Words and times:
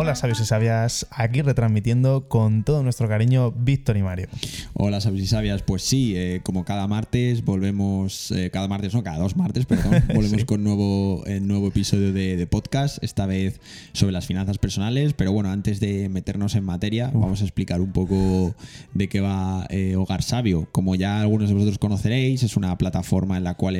Hola 0.00 0.14
sabios 0.14 0.38
y 0.38 0.44
sabias, 0.44 1.08
aquí 1.10 1.42
retransmitiendo 1.42 2.28
con 2.28 2.62
todo 2.62 2.84
nuestro 2.84 3.08
cariño 3.08 3.50
Víctor 3.50 3.96
y 3.96 4.02
Mario. 4.04 4.28
Hola 4.74 5.00
sabios 5.00 5.24
y 5.24 5.26
sabias, 5.26 5.62
pues 5.62 5.82
sí, 5.82 6.14
eh, 6.16 6.40
como 6.44 6.64
cada 6.64 6.86
martes 6.86 7.44
volvemos, 7.44 8.30
eh, 8.30 8.50
cada 8.52 8.68
martes 8.68 8.94
no, 8.94 9.02
cada 9.02 9.18
dos 9.18 9.36
martes, 9.36 9.66
perdón, 9.66 10.04
volvemos 10.14 10.44
con 10.44 10.62
nuevo, 10.62 11.24
eh, 11.26 11.40
nuevo 11.40 11.66
episodio 11.66 12.12
de, 12.12 12.46
podcast, 12.46 13.02
esta 13.02 13.26
vez 13.26 13.60
sobre 13.92 14.12
las 14.12 14.24
finanzas 14.24 14.58
personales, 14.58 15.14
pero 15.14 15.32
bueno, 15.32 15.50
antes 15.50 15.80
de 15.80 16.08
meternos 16.08 16.54
en 16.54 16.62
materia, 16.62 17.10
vamos 17.12 17.40
a 17.40 17.44
explicar 17.44 17.80
un 17.80 17.90
poco 17.90 18.54
de 18.94 19.08
qué 19.08 19.20
va 19.20 19.66
Hogar 19.96 20.22
Sabio. 20.22 20.68
Como 20.70 20.94
ya 20.94 21.20
algunos 21.20 21.48
de 21.48 21.54
vosotros 21.54 21.78
conoceréis, 21.78 22.44
es 22.44 22.56
una 22.56 22.78
plataforma 22.78 23.36
en 23.36 23.42
la 23.42 23.54
cual 23.54 23.76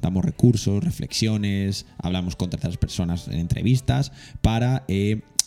damos 0.00 0.24
recursos, 0.24 0.82
reflexiones, 0.82 1.84
hablamos 1.98 2.36
con 2.36 2.48
terceras 2.48 2.78
personas 2.78 3.28
en 3.28 3.34
entrevistas 3.34 4.12
para 4.40 4.86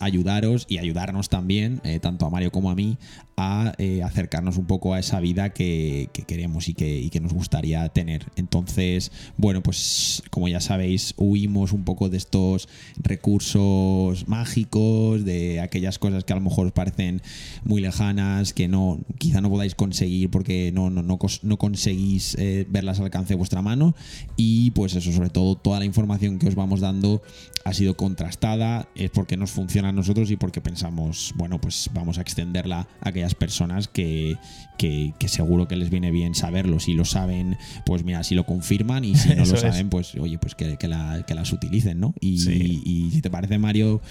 ayudaros 0.02 0.66
y 0.68 0.80
ayudarnos 0.80 1.30
también, 1.30 1.80
eh, 1.84 2.00
tanto 2.00 2.26
a 2.26 2.30
Mario 2.30 2.52
como 2.52 2.72
a 2.72 2.76
mí, 2.76 2.98
a 3.38 3.74
eh, 3.78 4.04
acercarnos 4.04 4.58
un 4.58 4.66
poco 4.66 4.94
a 4.94 5.00
esa 5.00 5.20
vida 5.20 5.52
que, 5.52 6.10
queremos 6.28 6.68
y 6.70 6.74
que, 6.74 7.20
nos 7.22 7.34
gustaría 7.34 7.88
tener. 7.90 8.26
Entonces, 8.36 9.12
bueno, 9.38 9.62
pues 9.62 10.24
como 10.32 10.48
ya 10.48 10.60
sabéis, 10.60 11.14
huimos 11.18 11.72
un 11.72 11.84
poco 11.84 12.10
de 12.10 12.18
estos 12.18 12.68
recursos 12.98 14.28
mágicos, 14.28 15.24
de 15.24 15.60
aquellas 15.60 16.00
cosas 16.00 16.24
que 16.24 16.34
a 16.34 16.36
lo 16.36 16.42
mejor 16.42 16.68
os 16.68 16.72
parecen 16.72 17.22
muy 17.64 17.82
lejanas, 17.82 18.54
que 18.54 18.68
no, 18.68 19.00
quizá 19.20 19.42
no 19.42 19.50
podáis 19.50 19.76
conseguir 19.76 20.32
porque 20.32 20.72
no, 20.74 20.90
no, 20.90 21.04
no, 21.04 21.58
conseguís 21.58 22.36
eh, 22.40 22.66
verlas 22.70 23.00
al 23.00 23.06
alcance 23.06 23.34
de 23.34 23.38
vuestra 23.38 23.62
mano. 23.62 23.96
Y 24.36 24.72
pues 24.72 24.96
eso, 24.96 25.12
sobre 25.12 25.30
todo, 25.30 25.56
toda 25.56 25.80
la 25.80 25.86
información 25.86 26.40
que 26.40 26.48
os 26.48 26.56
vamos 26.56 26.80
dando 26.80 27.22
ha 27.64 27.74
sido 27.74 27.96
contrastada, 27.96 28.88
es 28.96 29.12
porque 29.12 29.38
nos 29.38 29.52
funciona 29.52 29.91
a 29.92 29.94
nosotros 29.94 30.32
y 30.32 30.38
porque 30.38 30.62
pensamos, 30.62 31.34
bueno, 31.36 31.60
pues 31.60 31.90
vamos 31.94 32.18
a 32.18 32.22
extenderla 32.22 32.88
a 33.02 33.10
aquellas 33.10 33.36
personas 33.36 33.88
que, 33.88 34.38
que, 34.78 35.14
seguro 35.28 35.68
que 35.68 35.76
les 35.76 35.90
viene 35.90 36.12
bien 36.12 36.34
saberlo. 36.34 36.80
Si 36.80 36.94
lo 36.94 37.06
saben, 37.06 37.58
pues 37.86 38.04
mira, 38.04 38.24
si 38.24 38.36
lo 38.36 38.46
confirman 38.46 39.06
y 39.06 39.16
si 39.16 39.30
no 39.36 39.46
lo 39.46 39.58
saben, 39.58 39.90
pues 39.90 40.16
oye, 40.16 40.38
pues 40.40 40.56
que, 40.56 40.78
que, 40.78 40.88
las 40.88 41.54
utilicen, 41.54 42.00
¿no? 42.00 42.14
Y, 42.20 42.40
si 42.40 43.22
te 43.22 43.30
parece, 43.30 43.58
Mario, 43.58 44.02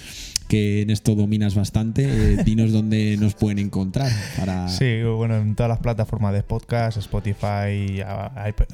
que 0.51 0.81
en 0.81 0.89
esto 0.89 1.15
dominas 1.15 1.55
bastante, 1.55 2.03
eh, 2.03 2.43
dinos 2.45 2.73
dónde 2.73 3.15
nos 3.17 3.35
pueden 3.35 3.57
encontrar. 3.57 4.11
Para... 4.37 4.67
Sí, 4.67 5.01
bueno, 5.01 5.37
en 5.37 5.55
todas 5.55 5.69
las 5.69 5.79
plataformas 5.79 6.33
de 6.33 6.43
podcast, 6.43 6.97
Spotify, 6.97 8.01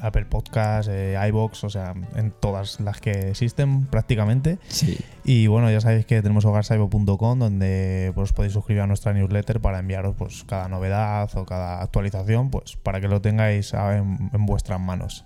Apple 0.02 0.24
Podcast, 0.24 0.88
eh, 0.90 1.16
iBox, 1.28 1.62
o 1.62 1.70
sea, 1.70 1.94
en 2.16 2.32
todas 2.32 2.80
las 2.80 3.00
que 3.00 3.12
existen 3.30 3.86
prácticamente. 3.86 4.58
Sí. 4.66 4.98
Y 5.22 5.46
bueno, 5.46 5.70
ya 5.70 5.80
sabéis 5.80 6.04
que 6.04 6.20
tenemos 6.20 6.44
hogarsaibo.com 6.44 7.38
donde 7.38 8.10
pues, 8.16 8.32
podéis 8.32 8.54
suscribir 8.54 8.82
a 8.82 8.88
nuestra 8.88 9.12
newsletter 9.12 9.60
para 9.60 9.78
enviaros 9.78 10.16
pues, 10.16 10.42
cada 10.42 10.66
novedad 10.66 11.30
o 11.36 11.46
cada 11.46 11.80
actualización, 11.80 12.50
pues 12.50 12.74
para 12.74 13.00
que 13.00 13.06
lo 13.06 13.20
tengáis 13.20 13.72
en, 13.72 14.46
vuestras 14.46 14.80
manos. 14.80 15.24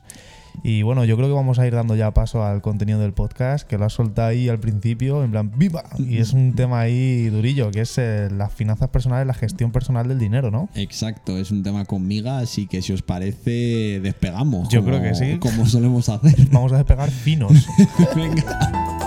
Y 0.63 0.83
bueno, 0.83 1.05
yo 1.05 1.17
creo 1.17 1.29
que 1.29 1.35
vamos 1.35 1.59
a 1.59 1.67
ir 1.67 1.75
dando 1.75 1.97
ya 1.97 2.13
paso 2.13 2.45
al 2.45 2.63
contenido 2.63 3.01
del 3.01 3.13
podcast, 3.13 3.67
que 3.67 3.79
lo 3.79 3.85
has 3.85 3.93
soltado 3.93 4.29
ahí 4.29 4.49
al 4.49 4.61
principio, 4.61 5.25
en 5.25 5.31
plan, 5.31 5.53
¡viva! 5.57 5.85
Y 5.99 6.19
es 6.19 6.33
un 6.33 6.55
tema 6.55 6.81
ahí 6.81 7.29
durillo, 7.29 7.71
que 7.71 7.81
es 7.81 7.99
eh, 7.99 8.29
las 8.31 8.53
finanzas 8.53 8.89
personales, 8.91 9.27
la 9.27 9.35
gestión 9.35 9.73
personal 9.73 10.09
del 10.09 10.19
dinero, 10.19 10.51
¿no? 10.51 10.69
Exacto, 10.75 11.37
es 11.39 11.51
un 11.51 11.63
tema 11.63 11.85
con 11.85 12.07
miga, 12.07 12.39
así 12.39 12.67
que 12.67 12.83
si 12.83 12.93
os 12.93 13.03
parece, 13.03 14.01
despegamos. 14.01 14.69
Yo 14.69 14.85
creo 14.85 15.03
que 15.03 15.15
sí. 15.15 15.39
Como 15.39 15.67
solemos 15.67 16.09
hacer. 16.09 16.35
Vamos 16.51 16.73
a 16.73 16.77
despegar 16.79 17.11
finos. 17.11 17.67
Venga. 18.17 19.02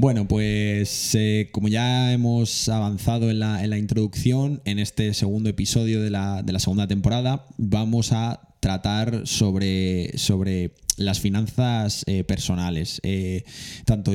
Bueno, 0.00 0.28
pues 0.28 1.12
eh, 1.16 1.48
como 1.50 1.66
ya 1.66 2.12
hemos 2.12 2.68
avanzado 2.68 3.32
en 3.32 3.40
la, 3.40 3.78
introducción, 3.78 4.62
en 4.64 4.78
este 4.78 5.12
segundo 5.12 5.50
episodio 5.50 6.00
de 6.00 6.08
la, 6.08 6.44
segunda 6.60 6.86
temporada, 6.86 7.46
vamos 7.56 8.12
a 8.12 8.54
tratar 8.60 9.26
sobre, 9.26 10.16
sobre 10.16 10.70
las 10.98 11.18
finanzas 11.18 12.04
eh, 12.06 12.22
personales. 12.22 13.00
Eh, 13.02 13.42
tanto 13.86 14.12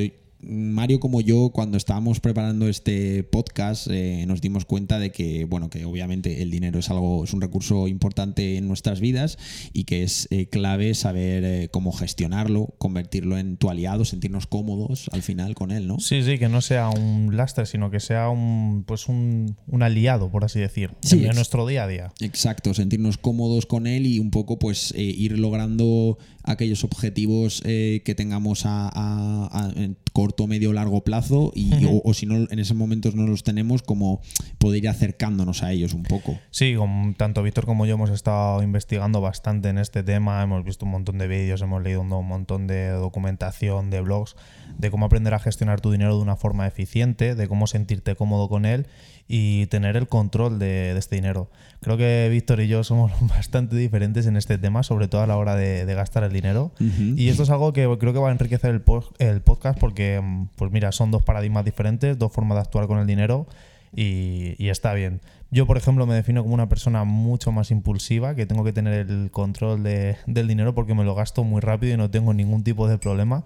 Mario 0.48 1.00
como 1.00 1.22
yo, 1.22 1.52
cuando 1.54 1.78
estábamos 1.78 2.20
preparando 2.20 2.68
este 2.68 3.24
podcast, 3.24 3.88
eh, 3.90 4.26
nos 4.28 4.42
dimos 4.42 4.66
cuenta 4.66 5.00
de 5.00 5.12
que, 5.12 5.46
bueno, 5.46 5.70
que 5.70 5.86
obviamente 5.86 6.42
el 6.42 6.52
dinero 6.52 6.80
es 6.80 6.90
algo, 6.90 7.24
es 7.24 7.34
un 7.34 7.42
recurso 7.42 7.88
importante 7.88 8.58
en 8.58 8.68
nuestras 8.68 9.00
vidas 9.00 9.38
y 9.74 9.86
que 9.86 10.04
es 10.04 10.28
eh, 10.32 10.48
clave 10.48 10.94
saber 10.94 11.44
eh, 11.44 11.70
cómo 11.72 11.92
gestionarlo, 11.92 12.74
convertirlo 12.78 13.38
en 13.38 13.58
tu 13.58 13.70
aliado, 13.70 14.06
sentirnos 14.06 14.48
cómodos 14.48 15.10
al 15.12 15.22
final 15.22 15.56
con 15.56 15.72
él, 15.72 15.88
¿no? 15.88 16.00
Sí, 16.00 16.24
sí, 16.24 16.38
que 16.38 16.50
no 16.50 16.62
sea 16.62 16.90
un 16.90 17.36
lastre, 17.36 17.66
sino 17.66 17.90
que 17.92 18.00
sea 18.00 18.30
un, 18.30 18.84
pues 18.86 19.08
un, 19.08 19.56
aliado, 19.82 20.32
por 20.32 20.46
así 20.46 20.60
decir, 20.60 20.92
en, 21.12 21.36
nuestro 21.36 21.66
día 21.68 21.84
a 21.84 21.88
día. 21.88 22.14
Exacto, 22.22 22.74
sentirnos 22.74 23.18
cómodos 23.18 23.66
con 23.66 23.88
él 23.88 24.06
y 24.06 24.20
un 24.20 24.32
poco, 24.32 24.60
pues, 24.60 24.94
ir 24.96 25.38
logrando 25.38 26.18
aquellos 26.44 26.84
objetivos 26.84 27.62
que 27.62 28.14
tengamos 28.16 28.66
a, 28.66 28.90
a, 28.94 29.72
en 29.76 29.98
corto 30.14 30.33
medio, 30.48 30.74
largo 30.74 31.04
plazo 31.04 31.52
y, 31.56 31.72
o, 31.86 32.14
si 32.14 32.26
no, 32.26 32.36
en 32.36 32.60
esos 32.60 32.76
momentos 32.76 33.16
no 33.16 33.26
los 33.28 33.44
tenemos, 33.44 33.82
como 33.84 34.22
poder 34.58 34.84
ir 34.84 34.90
acercándonos 34.90 35.64
a 35.64 35.72
ellos 35.72 35.94
un 35.94 36.04
poco. 36.04 36.38
Sí, 36.52 36.76
tanto 37.18 37.44
Víctor 37.44 37.66
como 37.66 37.86
yo 37.86 37.96
hemos 37.96 38.10
estado 38.10 38.62
investigando 38.64 39.22
bastante 39.22 39.70
en 39.70 39.78
este 39.78 40.04
tema, 40.04 40.42
hemos 40.42 40.64
visto 40.64 40.86
un 40.86 40.92
montón 40.92 41.18
de 41.18 41.28
vídeos, 41.28 41.62
hemos 41.62 41.82
leído 41.82 42.02
un 42.02 42.28
montón 42.28 42.68
de 42.68 42.90
documentación, 42.90 43.90
de 43.90 44.02
blogs, 44.02 44.36
de 44.78 44.92
cómo 44.92 45.06
aprender 45.06 45.34
a 45.34 45.40
gestionar 45.40 45.82
tu 45.82 45.92
dinero 45.92 46.16
de 46.16 46.22
una 46.22 46.36
forma 46.36 46.68
eficiente, 46.68 47.36
de 47.36 47.48
cómo 47.48 47.68
sentirte 47.68 48.16
cómodo 48.16 48.50
con 48.50 48.66
él 48.66 48.88
y 49.28 49.68
tener 49.68 49.96
el 49.96 50.08
control 50.08 50.60
de, 50.60 50.98
este 50.98 51.16
dinero. 51.16 51.50
Creo 51.82 51.98
que 51.98 52.28
Víctor 52.30 52.60
y 52.62 52.68
yo 52.68 52.84
somos 52.84 53.12
bastante 53.30 53.76
diferentes 53.76 54.26
en 54.26 54.38
este 54.38 54.58
tema, 54.58 54.84
sobre 54.84 55.08
todo 55.08 55.22
a 55.22 55.28
la 55.28 55.38
hora 55.38 55.56
de, 55.56 55.86
gastar 55.94 56.24
el 56.24 56.34
dinero. 56.34 56.72
Y 56.80 57.30
esto 57.30 57.44
es 57.44 57.50
algo 57.50 57.72
que 57.72 57.84
creo 58.00 58.14
que 58.14 58.20
va 58.20 58.30
a 58.30 58.32
enriquecer 58.32 58.72
el, 58.72 58.84
el 59.20 59.42
podcast 59.42 59.80
porque, 59.80 60.22
pues 60.56 60.72
mira, 60.72 60.92
son 60.92 61.12
dos 61.12 61.24
paradigmas 61.24 61.66
diferentes, 61.66 62.18
dos 62.18 62.32
formas 62.32 62.58
de 62.58 62.62
actuar 62.62 62.88
con 62.88 63.00
el 63.00 63.08
dinero. 63.08 63.48
Y, 63.96 64.70
está 64.70 64.94
bien. 64.94 65.22
Yo, 65.52 65.68
por 65.68 65.78
ejemplo, 65.78 66.08
me 66.08 66.16
defino 66.16 66.42
como 66.42 66.56
una 66.56 66.68
persona 66.68 67.04
mucho 67.04 67.52
más 67.52 67.70
impulsiva, 67.70 68.36
que 68.36 68.46
tengo 68.46 68.64
que 68.64 68.74
tener 68.74 69.08
el 69.08 69.30
control 69.30 69.84
del 69.84 70.48
dinero 70.48 70.74
porque 70.74 70.96
me 70.96 71.04
lo 71.04 71.14
gasto 71.14 71.44
muy 71.44 71.62
rápido 71.62 71.94
y 71.94 71.98
no 71.98 72.10
tengo 72.10 72.34
ningún 72.34 72.64
tipo 72.64 72.88
de 72.88 72.98
problema 72.98 73.44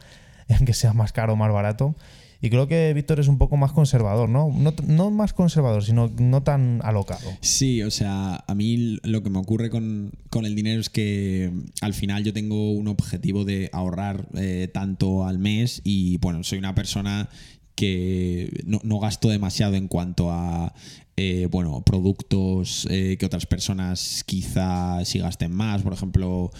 en 0.47 0.65
que 0.65 0.73
sea 0.73 0.93
más 0.93 1.11
caro 1.11 1.33
o 1.33 1.35
más 1.35 1.51
barato. 1.51 1.95
Y 2.41 2.49
creo 2.49 2.67
que 2.67 2.93
Víctor 2.93 3.19
es 3.19 3.27
un 3.27 3.37
poco 3.37 3.57
más 3.57 3.71
conservador, 3.71 4.29
¿no? 4.29 4.51
¿no? 4.85 5.11
más 5.11 5.33
conservador, 5.33 5.83
sino 5.83 6.11
no 6.19 6.43
tan 6.43 6.81
alocado. 6.83 7.29
Sí, 7.41 7.81
o 7.81 7.89
sea, 7.89 8.43
a 8.47 8.55
mí 8.55 8.99
lo 9.03 9.23
que 9.23 9.29
me 9.29 9.39
ocurre 9.39 9.69
con, 9.69 10.11
el 10.43 10.55
dinero 10.55 10.79
es 10.79 10.89
que 10.89 11.51
al 11.81 11.93
final 11.93 12.23
yo 12.23 12.33
tengo 12.33 12.71
un 12.71 12.87
objetivo 12.87 13.43
de 13.43 13.69
ahorrar 13.73 14.27
eh, 14.35 14.69
tanto 14.71 15.25
al 15.25 15.39
mes 15.39 15.81
y 15.83 16.17
bueno, 16.17 16.43
soy 16.43 16.59
una 16.59 16.75
persona 16.75 17.29
que 17.73 18.63
no, 18.65 18.81
no, 18.83 18.99
gasto 18.99 19.29
demasiado 19.29 19.75
en 19.75 19.87
cuanto 19.87 20.31
a 20.31 20.73
eh, 21.19 21.47
bueno, 21.49 21.81
productos 21.81 22.87
eh, 22.91 23.17
que 23.19 23.25
otras 23.25 23.47
personas 23.47 24.23
quizá 24.23 25.03
sí 25.03 25.17
gasten 25.17 25.51
más. 25.51 25.81
Por 25.81 25.93
ejemplo, 25.93 26.51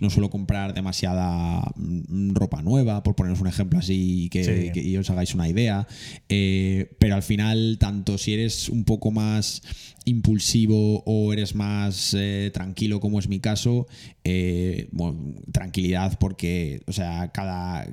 no 0.00 0.10
suelo 0.10 0.30
comprar 0.30 0.74
demasiada 0.74 1.72
mm, 1.76 2.34
ropa 2.34 2.62
nueva, 2.62 3.02
por 3.02 3.14
poneros 3.14 3.40
un 3.40 3.48
ejemplo 3.48 3.78
así 3.78 4.28
que, 4.30 4.72
que 4.72 4.98
os 4.98 5.10
hagáis 5.10 5.34
una 5.34 5.48
idea. 5.48 5.86
Eh, 6.28 6.96
pero 6.98 7.14
al 7.14 7.22
final, 7.22 7.76
tanto 7.78 8.18
si 8.18 8.34
eres 8.34 8.68
un 8.68 8.84
poco 8.84 9.10
más 9.10 9.62
impulsivo 10.06 11.02
o 11.04 11.32
eres 11.32 11.54
más 11.54 12.14
eh, 12.16 12.50
tranquilo, 12.54 13.00
como 13.00 13.18
es 13.18 13.28
mi 13.28 13.40
caso, 13.40 13.88
eh, 14.22 14.88
tranquilidad 15.52 16.16
porque, 16.20 16.82
o 16.86 16.92
sea, 16.92 17.32
cada 17.32 17.86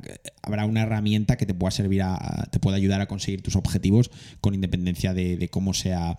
habrá 0.44 0.66
una 0.66 0.84
herramienta 0.84 1.38
que 1.38 1.48
te 1.48 1.56
pueda 1.56 1.72
servir 1.72 2.04
a, 2.04 2.48
te 2.52 2.60
pueda 2.60 2.78
ayudar 2.78 3.02
a 3.02 3.08
conseguir 3.08 3.42
tus 3.42 3.56
objetivos 3.56 4.12
con 4.42 4.54
independencia 4.54 5.14
de, 5.14 5.50
cómo 5.50 5.74
sea 5.74 6.18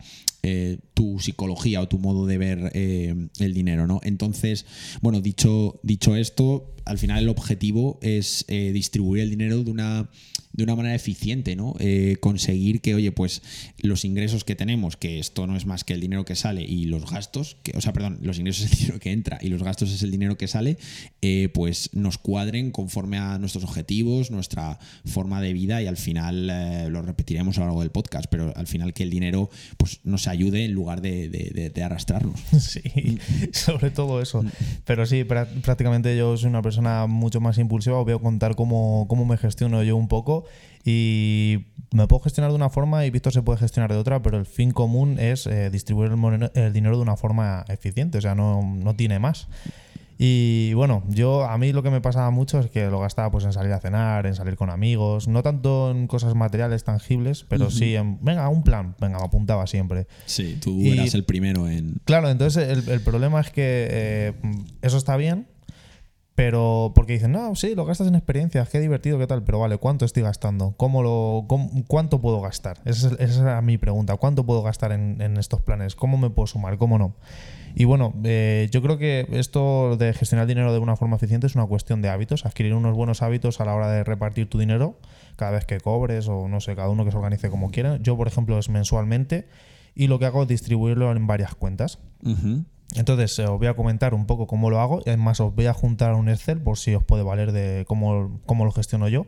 tu 0.94 1.18
psicología 1.20 1.80
o 1.80 1.88
tu 1.88 1.98
modo 1.98 2.26
de 2.26 2.38
ver 2.38 2.70
el 2.74 3.54
dinero, 3.54 3.86
¿no? 3.86 4.00
Entonces, 4.02 4.66
bueno, 5.00 5.20
dicho, 5.20 5.80
dicho 5.82 6.16
esto, 6.16 6.73
al 6.84 6.98
final 6.98 7.22
el 7.22 7.28
objetivo 7.28 7.98
es 8.02 8.44
eh, 8.48 8.72
distribuir 8.72 9.22
el 9.22 9.30
dinero 9.30 9.62
de 9.62 9.70
una, 9.70 10.08
de 10.52 10.64
una 10.64 10.76
manera 10.76 10.94
eficiente, 10.94 11.56
¿no? 11.56 11.74
Eh, 11.78 12.16
conseguir 12.20 12.80
que, 12.80 12.94
oye, 12.94 13.10
pues 13.12 13.42
los 13.78 14.04
ingresos 14.04 14.44
que 14.44 14.54
tenemos, 14.54 14.96
que 14.96 15.18
esto 15.18 15.46
no 15.46 15.56
es 15.56 15.66
más 15.66 15.84
que 15.84 15.94
el 15.94 16.00
dinero 16.00 16.24
que 16.24 16.36
sale 16.36 16.62
y 16.62 16.84
los 16.84 17.10
gastos, 17.10 17.56
que, 17.62 17.72
o 17.76 17.80
sea, 17.80 17.92
perdón, 17.92 18.18
los 18.22 18.38
ingresos 18.38 18.66
es 18.66 18.72
el 18.72 18.78
dinero 18.78 19.00
que 19.00 19.12
entra 19.12 19.38
y 19.40 19.48
los 19.48 19.62
gastos 19.62 19.92
es 19.92 20.02
el 20.02 20.10
dinero 20.10 20.36
que 20.36 20.46
sale, 20.46 20.76
eh, 21.22 21.48
pues 21.54 21.90
nos 21.94 22.18
cuadren 22.18 22.70
conforme 22.70 23.18
a 23.18 23.38
nuestros 23.38 23.64
objetivos, 23.64 24.30
nuestra 24.30 24.78
forma 25.04 25.40
de 25.40 25.52
vida 25.52 25.82
y 25.82 25.86
al 25.86 25.96
final 25.96 26.46
lo 26.92 27.02
repetiremos 27.02 27.56
a 27.56 27.60
lo 27.60 27.66
largo 27.66 27.80
del 27.80 27.90
podcast, 27.90 28.26
pero 28.30 28.52
al 28.56 28.66
final 28.66 28.92
que 28.92 29.02
el 29.02 29.10
dinero 29.10 29.48
pues 29.76 30.00
nos 30.04 30.28
ayude 30.28 30.64
en 30.64 30.72
lugar 30.72 31.00
de, 31.00 31.28
de 31.74 31.82
arrastrarnos. 31.82 32.40
Sí, 32.64 33.18
sobre 33.52 33.90
todo 33.90 34.20
eso. 34.22 34.44
Pero 34.84 35.06
sí, 35.06 35.22
prácticamente 35.24 36.16
yo 36.16 36.36
soy 36.36 36.48
una 36.48 36.62
persona 36.62 36.73
mucho 36.80 37.40
más 37.40 37.58
impulsiva, 37.58 37.98
os 37.98 38.04
voy 38.04 38.14
a 38.14 38.18
contar 38.18 38.54
cómo, 38.56 39.06
cómo 39.08 39.24
me 39.24 39.36
gestiono 39.36 39.82
yo 39.82 39.96
un 39.96 40.08
poco 40.08 40.44
y 40.84 41.66
me 41.92 42.06
puedo 42.06 42.22
gestionar 42.22 42.50
de 42.50 42.56
una 42.56 42.70
forma 42.70 43.06
y 43.06 43.10
Víctor 43.10 43.32
se 43.32 43.42
puede 43.42 43.58
gestionar 43.58 43.90
de 43.92 43.98
otra, 43.98 44.22
pero 44.22 44.38
el 44.38 44.46
fin 44.46 44.72
común 44.72 45.18
es 45.18 45.46
eh, 45.46 45.70
distribuir 45.70 46.12
el, 46.54 46.72
dinero 46.72 46.96
de 46.96 47.02
una 47.02 47.16
forma 47.16 47.64
eficiente, 47.68 48.18
o 48.18 48.20
sea, 48.20 48.34
no, 48.34 48.62
no 48.62 48.94
tiene 48.94 49.18
más. 49.18 49.48
Y 50.16 50.72
bueno, 50.74 51.02
yo 51.08 51.44
a 51.44 51.58
mí 51.58 51.72
lo 51.72 51.82
que 51.82 51.90
me 51.90 52.00
pasaba 52.00 52.30
mucho 52.30 52.60
es 52.60 52.70
que 52.70 52.86
lo 52.86 53.00
gastaba 53.00 53.30
pues 53.30 53.44
en 53.44 53.52
salir 53.52 53.72
a 53.72 53.80
cenar, 53.80 54.26
en 54.26 54.34
salir 54.34 54.56
con 54.56 54.70
amigos, 54.70 55.26
no 55.26 55.42
tanto 55.42 55.90
en 55.90 56.06
cosas 56.06 56.34
materiales 56.34 56.84
tangibles, 56.84 57.44
pero 57.48 57.70
sí 57.70 57.96
en, 57.96 58.18
venga, 58.22 58.48
un 58.48 58.62
plan, 58.62 58.94
venga, 59.00 59.18
me 59.18 59.24
apuntaba 59.24 59.66
siempre. 59.66 60.06
Sí, 60.26 60.56
tú 60.60 60.80
eras 60.84 61.14
el 61.14 61.24
primero 61.24 61.68
en... 61.68 61.96
Claro, 62.04 62.30
entonces 62.30 62.86
el, 62.86 63.00
problema 63.00 63.40
es 63.40 63.50
que 63.50 63.88
eh, 63.90 64.32
eso 64.82 64.98
está 64.98 65.16
bien, 65.16 65.48
pero 66.34 66.90
porque 66.96 67.12
dicen, 67.12 67.30
no, 67.30 67.54
sí, 67.54 67.76
lo 67.76 67.84
gastas 67.84 68.08
en 68.08 68.16
experiencias, 68.16 68.68
qué 68.68 68.80
divertido, 68.80 69.18
qué 69.18 69.26
tal, 69.28 69.44
pero 69.44 69.60
vale, 69.60 69.78
¿cuánto 69.78 70.04
estoy 70.04 70.24
gastando? 70.24 70.74
¿Cómo 70.76 71.02
lo, 71.02 71.46
¿Cuánto 71.86 72.20
puedo 72.20 72.40
gastar? 72.40 72.80
Esa, 72.84 73.14
es, 73.20 73.40
mi 73.62 73.78
pregunta, 73.78 74.16
¿cuánto 74.16 74.44
puedo 74.44 74.62
gastar 74.62 74.90
en, 74.90 75.20
estos 75.36 75.60
planes? 75.60 75.94
¿Cómo 75.94 76.18
me 76.18 76.30
puedo 76.30 76.48
sumar? 76.48 76.76
¿Cómo 76.76 76.98
no? 76.98 77.14
Y 77.76 77.84
bueno, 77.84 78.14
eh, 78.24 78.68
yo 78.72 78.82
creo 78.82 78.98
que 78.98 79.28
esto 79.30 79.96
de 79.96 80.12
gestionar 80.12 80.46
dinero 80.48 80.72
de 80.72 80.80
una 80.80 80.96
forma 80.96 81.16
eficiente 81.16 81.46
es 81.46 81.54
una 81.54 81.66
cuestión 81.66 82.02
de 82.02 82.08
hábitos, 82.08 82.46
adquirir 82.46 82.74
unos 82.74 82.96
buenos 82.96 83.22
hábitos 83.22 83.60
a 83.60 83.64
la 83.64 83.74
hora 83.74 83.88
de 83.88 84.02
repartir 84.02 84.48
tu 84.48 84.58
dinero 84.58 84.98
cada 85.36 85.52
vez 85.52 85.64
que 85.66 85.78
cobres 85.80 86.28
o 86.28 86.48
no 86.48 86.60
sé, 86.60 86.74
cada 86.74 86.88
uno 86.88 87.04
que 87.04 87.12
se 87.12 87.16
organice 87.16 87.48
como 87.48 87.70
quiera. 87.70 87.98
Yo, 87.98 88.16
por 88.16 88.26
ejemplo, 88.26 88.58
es 88.58 88.68
mensualmente 88.68 89.46
y 89.94 90.08
lo 90.08 90.18
que 90.18 90.26
hago 90.26 90.42
es 90.42 90.48
distribuirlo 90.48 91.12
en 91.12 91.28
varias 91.28 91.54
cuentas. 91.54 92.00
Entonces, 92.94 93.38
eh, 93.38 93.46
os 93.46 93.58
voy 93.58 93.66
a 93.66 93.74
comentar 93.74 94.14
un 94.14 94.26
poco 94.26 94.46
cómo 94.46 94.70
lo 94.70 94.80
hago 94.80 95.00
y 95.04 95.08
además 95.08 95.40
os 95.40 95.54
voy 95.54 95.66
a 95.66 95.74
juntar 95.74 96.14
un 96.14 96.28
Excel 96.28 96.60
por 96.60 96.78
si 96.78 96.94
os 96.94 97.02
puede 97.02 97.22
valer 97.22 97.52
de 97.52 97.84
cómo, 97.86 98.40
cómo 98.46 98.64
lo 98.64 98.72
gestiono 98.72 99.08
yo. 99.08 99.26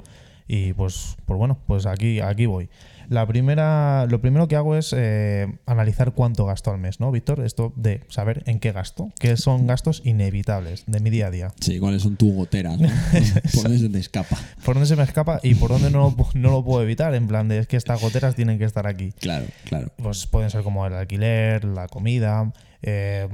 Y 0.49 0.73
pues, 0.75 1.17
pues 1.27 1.39
bueno, 1.39 1.59
pues 1.67 1.87
aquí, 1.87 2.21
aquí 2.21 2.47
voy. 2.47 2.69
La 3.09 3.27
primera, 3.27 4.07
lo 4.07 4.21
primero 4.21 4.49
que 4.49 4.57
hago 4.57 4.77
es 4.77 4.95
eh, 4.97 5.47
analizar 5.67 6.13
cuánto 6.13 6.47
gasto 6.47 6.71
al 6.71 6.79
mes, 6.79 7.01
¿no, 7.01 7.11
Víctor? 7.11 7.41
Esto 7.41 7.73
de 7.77 8.03
saber 8.09 8.43
en 8.47 8.59
qué 8.59 8.73
gasto, 8.73 9.11
que 9.19 9.37
son 9.37 9.67
gastos 9.67 10.03
inevitables 10.05 10.85
de 10.87 11.01
mi 11.01 11.11
día 11.11 11.29
a 11.29 11.31
día. 11.31 11.53
Sí, 11.61 11.79
cuáles 11.79 12.03
son 12.03 12.17
tus 12.17 12.33
goteras, 12.35 12.79
¿no? 12.79 12.89
por 13.55 13.65
dónde 13.65 13.79
se 13.79 13.89
te 13.89 13.99
escapa. 13.99 14.37
Por 14.65 14.75
dónde 14.75 14.87
se 14.87 14.97
me 14.97 15.03
escapa 15.03 15.41
y 15.43 15.55
por 15.55 15.71
dónde 15.71 15.91
no, 15.91 16.15
no 16.35 16.51
lo 16.51 16.65
puedo 16.65 16.83
evitar, 16.83 17.15
en 17.15 17.27
plan 17.27 17.49
de 17.49 17.59
es 17.59 17.67
que 17.67 17.77
estas 17.77 18.01
goteras 18.01 18.35
tienen 18.35 18.59
que 18.59 18.65
estar 18.65 18.87
aquí. 18.87 19.13
Claro, 19.13 19.47
claro. 19.65 19.89
Pues 19.97 20.27
pueden 20.27 20.51
ser 20.51 20.63
como 20.63 20.87
el 20.87 20.95
alquiler, 20.95 21.65
la 21.65 21.89
comida, 21.89 22.53
eh, 22.83 23.29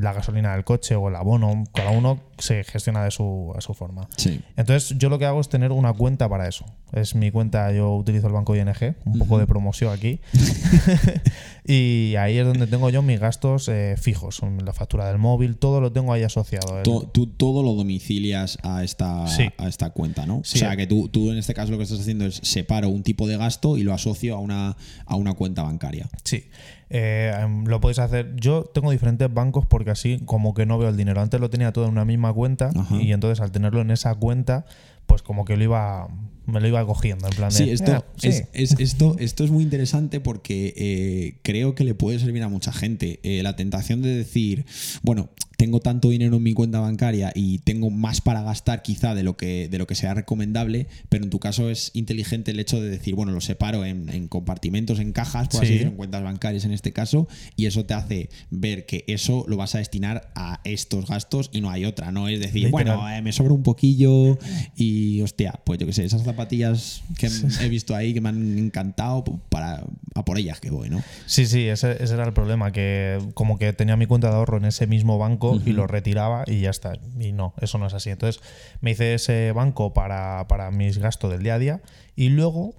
la 0.00 0.12
gasolina 0.12 0.52
del 0.54 0.64
coche 0.64 0.96
o 0.96 1.08
el 1.08 1.16
abono, 1.16 1.64
cada 1.74 1.90
uno 1.90 2.20
se 2.38 2.64
gestiona 2.64 3.04
de 3.04 3.10
su, 3.10 3.52
a 3.56 3.60
su 3.60 3.74
forma. 3.74 4.08
Sí. 4.16 4.40
Entonces 4.56 4.98
yo 4.98 5.08
lo 5.08 5.18
que 5.18 5.26
hago 5.26 5.40
es 5.40 5.48
tener 5.48 5.72
una 5.72 5.92
cuenta 5.92 6.28
para 6.28 6.48
eso. 6.48 6.64
Es 6.96 7.14
mi 7.14 7.30
cuenta, 7.30 7.70
yo 7.72 7.94
utilizo 7.94 8.26
el 8.26 8.32
banco 8.32 8.56
ING, 8.56 8.96
un 9.04 9.18
poco 9.18 9.38
de 9.38 9.46
promoción 9.46 9.92
aquí. 9.92 10.18
y 11.66 12.14
ahí 12.16 12.38
es 12.38 12.46
donde 12.46 12.66
tengo 12.66 12.88
yo 12.88 13.02
mis 13.02 13.20
gastos 13.20 13.68
eh, 13.68 13.96
fijos, 14.00 14.40
la 14.64 14.72
factura 14.72 15.06
del 15.06 15.18
móvil, 15.18 15.58
todo 15.58 15.82
lo 15.82 15.92
tengo 15.92 16.14
ahí 16.14 16.22
asociado. 16.22 16.82
Tú, 16.82 17.26
todo 17.26 17.62
lo 17.62 17.74
domicilias 17.74 18.58
a 18.62 18.82
esta, 18.82 19.26
a 19.26 19.68
esta 19.68 19.90
cuenta, 19.90 20.24
¿no? 20.24 20.38
O 20.38 20.44
sea 20.44 20.74
que 20.74 20.86
tú, 20.86 21.08
tú 21.10 21.30
en 21.30 21.36
este 21.36 21.52
caso 21.52 21.70
lo 21.70 21.76
que 21.76 21.84
estás 21.84 22.00
haciendo 22.00 22.24
es 22.24 22.40
separo 22.42 22.88
un 22.88 23.02
tipo 23.02 23.28
de 23.28 23.36
gasto 23.36 23.76
y 23.76 23.82
lo 23.82 23.92
asocio 23.92 24.34
a 24.34 24.38
una, 24.38 24.76
a 25.04 25.16
una 25.16 25.34
cuenta 25.34 25.64
bancaria. 25.64 26.08
Sí. 26.24 26.44
Eh, 26.88 27.36
em, 27.38 27.64
lo 27.66 27.80
podéis 27.80 27.98
hacer. 27.98 28.34
Yo 28.36 28.64
tengo 28.64 28.90
diferentes 28.90 29.32
bancos 29.32 29.66
porque 29.66 29.90
así 29.90 30.20
como 30.24 30.54
que 30.54 30.66
no 30.66 30.78
veo 30.78 30.88
el 30.88 30.96
dinero. 30.96 31.20
Antes 31.20 31.40
lo 31.40 31.50
tenía 31.50 31.72
todo 31.72 31.84
en 31.84 31.90
una 31.90 32.04
misma 32.04 32.32
cuenta 32.32 32.70
y 32.90 33.12
entonces 33.12 33.40
al 33.40 33.52
tenerlo 33.52 33.80
en 33.80 33.90
esa 33.90 34.14
cuenta, 34.14 34.64
pues 35.06 35.22
como 35.22 35.44
que 35.44 35.56
lo 35.56 35.64
iba 35.64 36.08
me 36.46 36.60
lo 36.60 36.68
iba 36.68 36.84
cogiendo 36.86 37.26
en 37.28 37.34
plan 37.34 37.50
de, 37.50 37.56
sí, 37.56 37.70
esto, 37.70 38.04
Es, 38.22 38.44
esto, 38.78 39.16
esto 39.18 39.44
es 39.44 39.50
muy 39.50 39.64
interesante 39.64 40.20
porque 40.20 40.74
eh, 40.76 41.38
creo 41.42 41.74
que 41.74 41.84
le 41.84 41.94
puede 41.94 42.18
servir 42.18 42.42
a 42.42 42.48
mucha 42.48 42.72
gente. 42.72 43.20
Eh, 43.22 43.42
la 43.42 43.56
tentación 43.56 44.02
de 44.02 44.14
decir, 44.14 44.64
bueno, 45.02 45.30
tengo 45.56 45.80
tanto 45.80 46.10
dinero 46.10 46.36
en 46.36 46.42
mi 46.42 46.52
cuenta 46.52 46.80
bancaria 46.80 47.32
y 47.34 47.58
tengo 47.58 47.90
más 47.90 48.20
para 48.20 48.42
gastar 48.42 48.82
quizá 48.82 49.14
de 49.14 49.22
lo 49.22 49.36
que, 49.36 49.68
de 49.68 49.78
lo 49.78 49.86
que 49.86 49.94
sea 49.94 50.14
recomendable, 50.14 50.86
pero 51.08 51.24
en 51.24 51.30
tu 51.30 51.38
caso 51.38 51.70
es 51.70 51.90
inteligente 51.94 52.50
el 52.50 52.60
hecho 52.60 52.80
de 52.80 52.90
decir, 52.90 53.14
bueno, 53.14 53.32
lo 53.32 53.40
separo 53.40 53.84
en, 53.84 54.28
compartimentos, 54.28 54.98
en 54.98 55.12
cajas, 55.12 55.48
por 55.48 55.62
así 55.62 55.72
decirlo, 55.72 55.92
en 55.92 55.96
cuentas 55.96 56.22
bancarias 56.22 56.64
en 56.64 56.72
este 56.72 56.92
caso, 56.92 57.26
y 57.56 57.66
eso 57.66 57.86
te 57.86 57.94
hace 57.94 58.28
ver 58.50 58.86
que 58.86 59.04
eso 59.06 59.44
lo 59.48 59.56
vas 59.56 59.74
a 59.74 59.78
destinar 59.78 60.30
a 60.34 60.60
estos 60.64 61.06
gastos 61.06 61.50
y 61.52 61.60
no 61.60 61.70
hay 61.70 61.84
otra, 61.84 62.12
¿no? 62.12 62.28
Es 62.28 62.40
decir, 62.40 62.70
bueno, 62.70 63.08
eh, 63.08 63.22
me 63.22 63.32
sobra 63.32 63.54
un 63.54 63.62
poquillo 63.62 64.38
y, 64.76 65.22
hostia, 65.22 65.60
pues 65.64 65.78
yo 65.78 65.86
qué 65.86 65.92
sé, 65.92 66.04
esas 66.04 66.22
zapatillas 66.36 67.02
que 67.18 67.28
he 67.62 67.68
visto 67.68 67.94
ahí 67.96 68.14
que 68.14 68.20
me 68.20 68.28
han 68.28 68.58
encantado, 68.58 69.24
para, 69.48 69.82
a 70.14 70.24
por 70.24 70.38
ellas 70.38 70.60
que 70.60 70.70
voy, 70.70 70.90
¿no? 70.90 71.02
Sí, 71.26 71.46
sí, 71.46 71.66
ese, 71.68 72.02
ese 72.02 72.14
era 72.14 72.24
el 72.24 72.32
problema, 72.32 72.72
que 72.72 73.18
como 73.34 73.58
que 73.58 73.72
tenía 73.72 73.96
mi 73.96 74.06
cuenta 74.06 74.28
de 74.28 74.36
ahorro 74.36 74.58
en 74.58 74.66
ese 74.66 74.86
mismo 74.86 75.18
banco 75.18 75.60
y 75.64 75.72
lo 75.72 75.86
retiraba 75.86 76.44
y 76.46 76.60
ya 76.60 76.70
está. 76.70 76.92
Y 77.18 77.32
no, 77.32 77.54
eso 77.60 77.78
no 77.78 77.86
es 77.86 77.94
así. 77.94 78.10
Entonces 78.10 78.42
me 78.80 78.92
hice 78.92 79.14
ese 79.14 79.52
banco 79.52 79.92
para, 79.92 80.46
para 80.48 80.70
mis 80.70 80.98
gastos 80.98 81.30
del 81.30 81.42
día 81.42 81.54
a 81.54 81.58
día 81.58 81.80
y 82.14 82.28
luego 82.28 82.74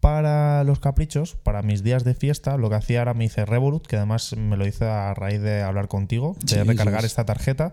para 0.00 0.64
los 0.64 0.80
caprichos, 0.80 1.36
para 1.36 1.62
mis 1.62 1.84
días 1.84 2.02
de 2.02 2.14
fiesta, 2.14 2.56
lo 2.56 2.68
que 2.68 2.74
hacía 2.74 3.02
era 3.02 3.14
me 3.14 3.24
hice 3.24 3.46
Revolut, 3.46 3.86
que 3.86 3.96
además 3.96 4.36
me 4.36 4.56
lo 4.56 4.66
hice 4.66 4.84
a 4.84 5.14
raíz 5.14 5.40
de 5.40 5.62
hablar 5.62 5.86
contigo, 5.86 6.36
de 6.44 6.64
recargar 6.64 7.04
esta 7.04 7.24
tarjeta. 7.24 7.72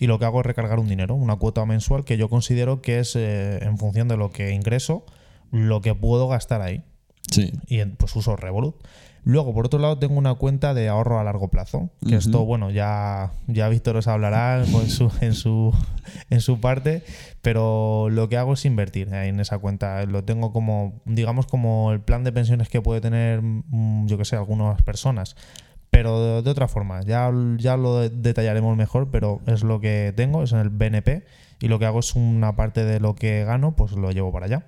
Y 0.00 0.06
lo 0.06 0.18
que 0.18 0.24
hago 0.24 0.40
es 0.40 0.46
recargar 0.46 0.80
un 0.80 0.88
dinero, 0.88 1.14
una 1.14 1.36
cuota 1.36 1.64
mensual 1.66 2.04
que 2.04 2.16
yo 2.16 2.28
considero 2.28 2.80
que 2.80 2.98
es 2.98 3.14
eh, 3.16 3.58
en 3.62 3.78
función 3.78 4.08
de 4.08 4.16
lo 4.16 4.30
que 4.30 4.52
ingreso, 4.52 5.04
lo 5.52 5.82
que 5.82 5.94
puedo 5.94 6.26
gastar 6.26 6.62
ahí. 6.62 6.82
Sí. 7.30 7.52
Y 7.68 7.84
pues 7.84 8.16
uso 8.16 8.34
Revolut. 8.34 8.76
Luego, 9.22 9.52
por 9.52 9.66
otro 9.66 9.78
lado, 9.78 9.98
tengo 9.98 10.14
una 10.14 10.34
cuenta 10.34 10.72
de 10.72 10.88
ahorro 10.88 11.20
a 11.20 11.24
largo 11.24 11.48
plazo. 11.48 11.90
Que 12.06 12.16
esto, 12.16 12.46
bueno, 12.46 12.70
ya, 12.70 13.32
ya 13.48 13.68
Víctor 13.68 13.98
os 13.98 14.08
hablará 14.08 14.64
en, 14.64 14.88
su, 14.88 15.12
en, 15.20 15.34
su, 15.34 15.74
en 16.30 16.40
su 16.40 16.60
parte. 16.60 17.02
Pero 17.42 18.08
lo 18.10 18.28
que 18.30 18.38
hago 18.38 18.54
es 18.54 18.64
invertir 18.64 19.12
en 19.12 19.38
esa 19.40 19.58
cuenta. 19.58 20.06
Lo 20.06 20.24
tengo 20.24 20.52
como, 20.52 21.02
digamos, 21.04 21.46
como 21.46 21.92
el 21.92 22.00
plan 22.00 22.24
de 22.24 22.32
pensiones 22.32 22.70
que 22.70 22.80
puede 22.80 23.02
tener, 23.02 23.42
mm, 23.42 24.06
yo 24.06 24.16
que 24.16 24.24
sé, 24.24 24.36
algunas 24.36 24.80
personas. 24.82 25.36
Pero 25.90 26.42
de, 26.42 26.50
otra 26.50 26.68
forma, 26.68 27.02
ya, 27.02 27.32
ya 27.56 27.76
lo 27.76 28.08
detallaremos 28.08 28.76
mejor, 28.76 29.10
pero 29.10 29.40
es 29.46 29.64
lo 29.64 29.80
que 29.80 30.12
tengo, 30.16 30.42
es 30.42 30.52
en 30.52 30.58
el 30.58 30.70
BNP. 30.70 31.24
Y 31.60 31.68
lo 31.68 31.78
que 31.78 31.84
hago 31.84 31.98
es 31.98 32.14
una 32.14 32.56
parte 32.56 32.84
de 32.84 33.00
lo 33.00 33.14
que 33.14 33.44
gano, 33.44 33.76
pues 33.76 33.92
lo 33.92 34.10
llevo 34.12 34.32
para 34.32 34.46
allá. 34.46 34.66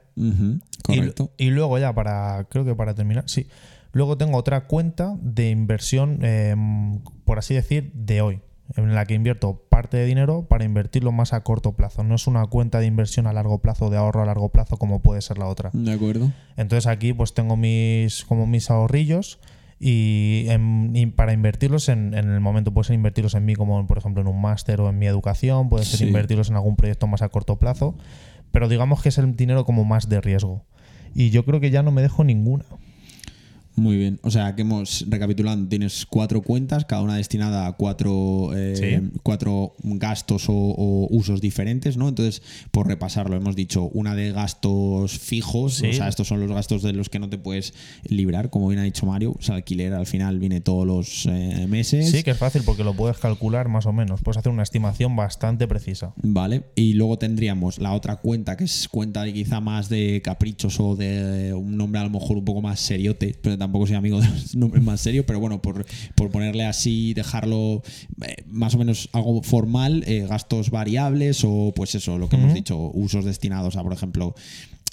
correcto. 0.84 1.30
Y, 1.38 1.46
y 1.46 1.50
luego 1.50 1.78
ya 1.78 1.94
para, 1.94 2.44
creo 2.50 2.64
que 2.64 2.74
para 2.74 2.94
terminar, 2.94 3.24
sí. 3.28 3.46
Luego 3.92 4.16
tengo 4.16 4.38
otra 4.38 4.66
cuenta 4.66 5.16
de 5.20 5.50
inversión, 5.50 6.24
em, 6.24 7.00
por 7.24 7.38
así 7.38 7.54
decir, 7.54 7.92
de 7.94 8.22
hoy, 8.22 8.40
en 8.76 8.94
la 8.94 9.04
que 9.04 9.14
invierto 9.14 9.66
parte 9.68 9.98
de 9.98 10.06
dinero 10.06 10.46
para 10.48 10.64
invertirlo 10.64 11.12
más 11.12 11.34
a 11.34 11.42
corto 11.42 11.72
plazo. 11.72 12.02
No 12.02 12.14
es 12.14 12.26
una 12.26 12.46
cuenta 12.46 12.80
de 12.80 12.86
inversión 12.86 13.26
a 13.26 13.34
largo 13.34 13.58
plazo, 13.58 13.90
de 13.90 13.98
ahorro 13.98 14.22
a 14.22 14.26
largo 14.26 14.48
plazo, 14.48 14.78
como 14.78 15.02
puede 15.02 15.20
ser 15.20 15.36
la 15.36 15.46
otra. 15.46 15.70
De 15.74 15.92
acuerdo. 15.92 16.32
Entonces 16.56 16.86
aquí 16.86 17.12
pues 17.12 17.34
tengo 17.34 17.56
mis, 17.56 18.24
como 18.24 18.46
mis 18.46 18.70
ahorrillos 18.70 19.38
y, 19.84 21.06
para 21.16 21.32
invertirlos 21.32 21.88
en, 21.88 22.14
el 22.14 22.38
momento 22.38 22.72
puede 22.72 22.86
ser 22.86 22.94
invertirlos 22.94 23.34
en 23.34 23.44
mí 23.44 23.56
como 23.56 23.84
por 23.88 23.98
ejemplo 23.98 24.22
en 24.22 24.28
un 24.28 24.40
máster 24.40 24.80
o 24.80 24.88
en 24.88 24.96
mi 24.96 25.06
educación, 25.06 25.68
puede 25.68 25.84
ser 25.84 26.06
invertirlos 26.06 26.50
en 26.50 26.54
algún 26.54 26.76
proyecto 26.76 27.08
más 27.08 27.20
a 27.20 27.28
corto 27.28 27.56
plazo, 27.58 27.96
pero 28.52 28.68
digamos 28.68 29.02
que 29.02 29.08
es 29.08 29.18
el 29.18 29.34
dinero 29.34 29.64
como 29.64 29.84
más 29.84 30.08
de 30.08 30.20
riesgo. 30.20 30.64
Y 31.14 31.30
yo 31.30 31.44
creo 31.44 31.58
que 31.58 31.70
ya 31.70 31.82
no 31.82 31.90
me 31.90 32.00
dejo 32.00 32.22
ninguna. 32.22 32.64
Muy 33.74 33.96
bien. 33.96 34.20
O 34.22 34.30
sea, 34.30 34.54
que 34.54 34.62
hemos, 34.62 35.06
recapitulando, 35.08 35.68
tienes 35.68 36.04
cuatro 36.06 36.42
cuentas, 36.42 36.84
cada 36.84 37.02
una 37.02 37.16
destinada 37.16 37.66
a 37.66 37.72
cuatro, 37.72 38.50
eh, 38.54 39.02
cuatro 39.22 39.74
gastos 39.82 40.44
o, 40.48 41.08
usos 41.10 41.40
diferentes, 41.40 41.96
¿no? 41.96 42.08
Entonces, 42.08 42.42
por 42.70 42.86
repasarlo, 42.86 43.36
hemos 43.36 43.56
dicho 43.56 43.84
una 43.94 44.14
de 44.14 44.32
gastos 44.32 45.18
fijos, 45.18 45.82
o 45.82 45.92
sea, 45.92 46.08
estos 46.08 46.28
son 46.28 46.40
los 46.40 46.50
gastos 46.50 46.82
de 46.82 46.92
los 46.92 47.08
que 47.08 47.18
no 47.18 47.30
te 47.30 47.38
puedes 47.38 47.74
librar, 48.04 48.50
como 48.50 48.68
bien 48.68 48.80
ha 48.80 48.84
dicho 48.84 49.06
Mario. 49.06 49.34
O 49.38 49.42
sea, 49.42 49.54
alquiler 49.54 49.94
al 49.94 50.06
final 50.06 50.38
viene 50.38 50.60
todos 50.60 50.86
los 50.86 51.26
eh, 51.26 51.66
meses. 51.68 52.10
Sí, 52.10 52.22
que 52.22 52.32
es 52.32 52.38
fácil 52.38 52.62
porque 52.64 52.84
lo 52.84 52.94
puedes 52.94 53.18
calcular 53.18 53.68
más 53.68 53.86
o 53.86 53.92
menos. 53.92 54.20
Puedes 54.22 54.38
hacer 54.38 54.52
una 54.52 54.62
estimación 54.62 55.16
bastante 55.16 55.66
precisa. 55.66 56.12
Vale. 56.22 56.64
Y 56.74 56.94
luego 56.94 57.18
tendríamos 57.18 57.78
la 57.78 57.92
otra 57.92 58.16
cuenta, 58.16 58.56
que 58.56 58.64
es 58.64 58.88
cuenta 58.88 59.22
de 59.22 59.32
quizá 59.32 59.60
más 59.60 59.88
de 59.88 60.20
caprichos 60.22 60.78
o 60.80 60.96
de 60.96 61.54
un 61.54 61.76
nombre 61.76 62.00
a 62.00 62.04
lo 62.04 62.10
mejor 62.10 62.36
un 62.36 62.44
poco 62.44 62.60
más 62.60 62.80
seriote, 62.80 63.34
pero 63.40 63.56
tampoco 63.62 63.86
soy 63.86 63.96
amigo 63.96 64.20
de 64.20 64.28
los 64.28 64.54
nombres 64.56 64.82
más 64.82 65.00
serios, 65.00 65.24
pero 65.24 65.40
bueno, 65.40 65.62
por, 65.62 65.84
ponerle 66.30 66.64
así, 66.64 67.14
dejarlo 67.14 67.82
eh, 68.26 68.44
más 68.46 68.74
o 68.74 68.78
menos 68.78 69.08
algo 69.12 69.42
formal, 69.42 70.04
eh, 70.06 70.26
gastos 70.28 70.70
variables 70.70 71.42
o 71.44 71.72
pues 71.74 71.94
eso, 71.94 72.18
lo 72.18 72.28
que 72.28 72.36
hemos 72.36 72.54
dicho, 72.54 72.78
usos 72.92 73.24
destinados 73.24 73.76
a, 73.76 73.82
por 73.82 73.92
ejemplo, 73.92 74.34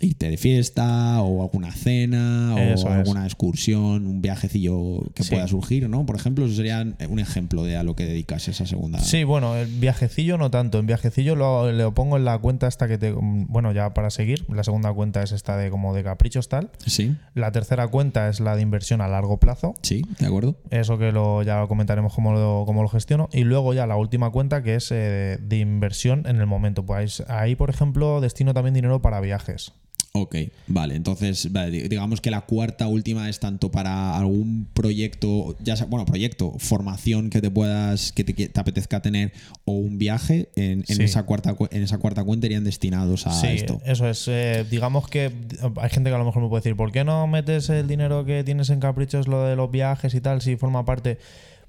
irte 0.02 0.30
de 0.30 0.38
fiesta 0.38 1.22
o 1.22 1.42
alguna 1.42 1.72
cena 1.72 2.56
o 2.56 2.88
alguna 2.90 3.26
excursión, 3.26 4.08
un 4.08 4.22
viajecillo 4.22 5.04
que 5.14 5.24
pueda 5.24 5.48
surgir, 5.48 5.90
¿no? 5.90 6.06
Por 6.06 6.16
ejemplo, 6.16 6.46
eso 6.46 6.56
sería 6.56 6.86
un 7.10 7.20
ejemplo 7.20 7.64
de 7.64 7.78
a 7.78 7.84
lo 7.84 7.96
que 7.96 8.06
dedicas 8.06 8.48
esa 8.48 8.66
segunda. 8.66 9.00
Sí, 9.00 9.24
bueno, 9.24 9.56
el 9.56 9.68
viajecillo 9.68 10.38
no 10.38 10.52
tanto. 10.52 10.80
En 10.80 10.88
viajecillo 10.88 11.36
lo, 11.36 11.72
lo 11.72 11.94
pongo 11.94 12.18
en 12.18 12.26
la 12.26 12.38
cuenta 12.38 12.68
esta 12.68 12.88
que 12.88 12.98
te. 12.98 13.12
Bueno, 13.12 13.72
ya 13.72 13.94
para 13.94 14.10
seguir. 14.10 14.46
La 14.50 14.64
segunda 14.64 14.94
cuenta 14.94 15.22
es 15.24 15.32
esta 15.32 15.58
de 15.58 15.70
como 15.70 15.94
de 15.94 16.04
caprichos 16.04 16.50
tal. 16.50 16.72
Sí. 16.86 17.16
La 17.34 17.52
tercera 17.52 17.88
cuenta 17.88 18.30
es 18.30 18.40
la 18.40 18.56
de 18.56 18.62
inversión 18.62 19.02
a 19.02 19.08
largo 19.08 19.38
plazo. 19.38 19.74
Sí, 19.82 20.04
de 20.20 20.26
acuerdo. 20.26 20.56
Eso 20.70 20.98
que 20.98 21.12
lo, 21.12 21.44
ya 21.44 21.66
comentaremos 21.68 22.14
cómo 22.14 22.34
lo, 22.34 22.64
cómo 22.66 22.82
lo 22.84 22.90
gestiono. 22.90 23.30
Y 23.32 23.44
luego 23.44 23.74
ya 23.74 23.88
la 23.88 23.98
última 23.98 24.30
cuenta 24.32 24.64
que 24.64 24.76
es 24.76 24.92
eh, 24.92 25.38
de 25.42 25.58
inversión 25.58 26.26
en 26.28 26.38
el 26.38 26.46
momento. 26.46 26.86
Pues 26.86 27.24
ahí, 27.28 27.56
por 27.56 27.70
ejemplo, 27.70 28.22
destino 28.22 28.54
también 28.54 28.74
dinero 28.74 29.02
para 29.02 29.22
viajes. 29.22 29.74
Ok, 30.14 30.36
vale. 30.68 30.96
Entonces, 30.96 31.50
digamos 31.88 32.20
que 32.20 32.32
la 32.32 32.42
cuarta 32.42 32.88
última 32.88 33.30
es 33.30 33.40
tanto 33.40 33.70
para 33.70 34.18
algún 34.18 34.68
proyecto, 34.74 35.56
ya 35.64 35.76
sea, 35.76 35.86
bueno, 35.86 36.06
proyecto, 36.06 36.54
formación 36.58 37.30
que 37.30 37.42
te 37.42 37.52
puedas, 37.52 38.12
que 38.12 38.24
te, 38.24 38.60
apetezca 38.60 39.02
tener, 39.02 39.34
o 39.66 39.74
un 39.74 40.00
viaje, 40.00 40.50
en, 40.56 40.84
esa 40.88 41.24
cuarta 41.24 41.56
en 41.70 41.84
esa 41.84 42.00
cuarta 42.00 42.24
cuenta 42.24 42.48
irían 42.48 42.64
destinados 42.64 43.28
a 43.28 43.32
sí, 43.32 43.48
esto. 43.48 43.82
Eso 43.86 44.10
es. 44.10 44.28
Eh, 44.28 44.66
digamos 44.70 45.08
que 45.08 45.32
hay 45.76 45.90
gente 45.90 46.10
que 46.10 46.16
a 46.16 46.20
lo 46.20 46.26
mejor 46.26 46.42
me 46.42 46.50
puede 46.50 46.62
decir, 46.62 46.76
¿por 46.76 46.92
qué 46.92 47.04
no 47.04 47.28
metes 47.28 47.70
el 47.70 47.88
dinero 47.88 48.26
que 48.26 48.44
tienes 48.44 48.72
en 48.72 48.80
caprichos, 48.80 49.28
lo 49.28 49.44
de 49.44 49.56
los 49.56 49.70
viajes 49.70 50.16
y 50.16 50.22
tal, 50.22 50.42
si 50.42 50.56
forma 50.56 50.86
parte? 50.86 51.20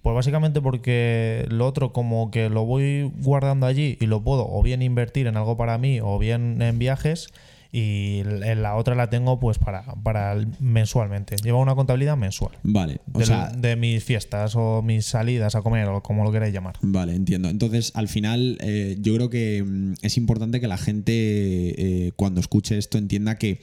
Pues 0.00 0.14
básicamente 0.14 0.62
porque 0.62 1.44
lo 1.50 1.66
otro 1.66 1.92
como 1.92 2.30
que 2.30 2.48
lo 2.48 2.64
voy 2.64 3.12
guardando 3.22 3.66
allí 3.66 3.98
y 4.00 4.06
lo 4.06 4.22
puedo 4.22 4.48
o 4.50 4.62
bien 4.62 4.80
invertir 4.80 5.26
en 5.26 5.36
algo 5.36 5.58
para 5.58 5.76
mí 5.76 6.00
o 6.00 6.18
bien 6.18 6.62
en 6.62 6.78
viajes 6.78 7.28
y 7.72 8.22
la 8.24 8.74
otra 8.74 8.94
la 8.94 9.10
tengo 9.10 9.38
pues 9.38 9.58
para, 9.58 9.84
para 10.02 10.36
mensualmente. 10.58 11.36
Lleva 11.36 11.58
una 11.58 11.74
contabilidad 11.74 12.16
mensual. 12.16 12.52
Vale. 12.62 13.00
O 13.12 13.18
de, 13.18 13.26
sea, 13.26 13.50
de 13.50 13.76
mis 13.76 14.02
fiestas 14.02 14.56
o 14.56 14.82
mis 14.82 15.06
salidas 15.06 15.54
a 15.54 15.62
comer 15.62 15.88
o 15.88 16.02
como 16.02 16.24
lo 16.24 16.32
queráis 16.32 16.52
llamar. 16.52 16.76
Vale, 16.82 17.14
entiendo. 17.14 17.48
Entonces, 17.48 17.92
al 17.94 18.08
final, 18.08 18.58
eh, 18.60 18.96
yo 19.00 19.14
creo 19.14 19.30
que 19.30 19.62
mm, 19.64 19.94
es 20.02 20.16
importante 20.16 20.60
que 20.60 20.66
la 20.66 20.78
gente 20.78 21.12
eh, 21.12 22.12
cuando 22.16 22.40
escuche 22.40 22.76
esto 22.76 22.98
entienda 22.98 23.36
que 23.36 23.60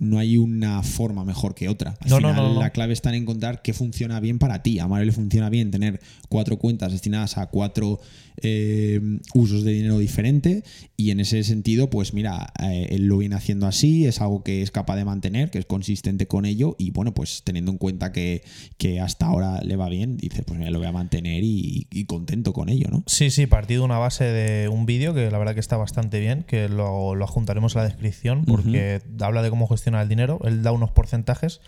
no 0.00 0.18
hay 0.18 0.36
una 0.36 0.82
forma 0.82 1.24
mejor 1.24 1.54
que 1.54 1.68
otra. 1.68 1.96
Al 2.00 2.16
final, 2.16 2.58
la 2.58 2.70
clave 2.70 2.92
está 2.92 3.10
en 3.10 3.22
encontrar 3.22 3.62
qué 3.62 3.72
funciona 3.72 4.20
bien 4.20 4.38
para 4.38 4.62
ti. 4.62 4.78
A 4.78 4.88
Mario 4.88 5.06
le 5.06 5.12
funciona 5.12 5.50
bien 5.50 5.70
tener 5.70 6.00
cuatro 6.28 6.58
cuentas 6.58 6.92
destinadas 6.92 7.38
a 7.38 7.46
cuatro 7.46 8.00
eh, 8.40 9.00
usos 9.34 9.62
de 9.62 9.72
dinero 9.72 9.98
diferente 9.98 10.64
y 10.96 11.10
en 11.10 11.20
ese 11.20 11.44
sentido, 11.44 11.90
pues 11.90 12.14
mira, 12.14 12.52
eh, 12.60 12.88
él 12.90 13.06
lo 13.06 13.18
viene 13.18 13.36
haciendo 13.36 13.66
así, 13.66 14.06
es 14.06 14.20
algo 14.20 14.42
que 14.42 14.62
es 14.62 14.70
capaz 14.70 14.96
de 14.96 15.04
mantener, 15.04 15.50
que 15.50 15.58
es 15.58 15.66
consistente 15.66 16.26
con 16.26 16.46
ello 16.46 16.74
y 16.78 16.90
bueno, 16.92 17.12
pues 17.12 17.42
teniendo 17.44 17.70
en 17.70 17.78
cuenta 17.78 18.12
que, 18.12 18.42
hasta 19.02 19.26
ahora 19.26 19.60
le 19.62 19.76
va 19.76 19.88
bien, 19.88 20.16
dice, 20.16 20.42
pues 20.42 20.58
mira, 20.58 20.70
lo 20.70 20.78
voy 20.78 20.88
a 20.88 20.92
mantener 20.92 21.42
y, 21.44 21.86
contento 22.06 22.52
con 22.52 22.68
ello, 22.68 22.88
¿no? 22.90 23.04
Sí, 23.06 23.30
sí, 23.30 23.46
partido 23.46 23.82
de 23.82 23.84
una 23.86 23.98
base 23.98 24.24
de 24.24 24.68
un 24.68 24.86
vídeo 24.86 25.14
que 25.14 25.30
la 25.30 25.38
verdad 25.38 25.54
que 25.54 25.60
está 25.60 25.76
bastante 25.76 26.18
bien, 26.18 26.42
que 26.42 26.68
lo, 26.68 27.14
lo 27.14 27.24
adjuntaremos 27.24 27.76
a 27.76 27.80
la 27.80 27.84
descripción 27.84 28.44
porque 28.44 29.00
habla 29.20 29.42
de 29.42 29.50
cómo 29.50 29.68
gestionar 29.68 29.81
el 29.86 30.08
dinero, 30.08 30.40
él 30.44 30.62
da 30.62 30.72
unos 30.72 30.90
porcentajes 30.90 31.60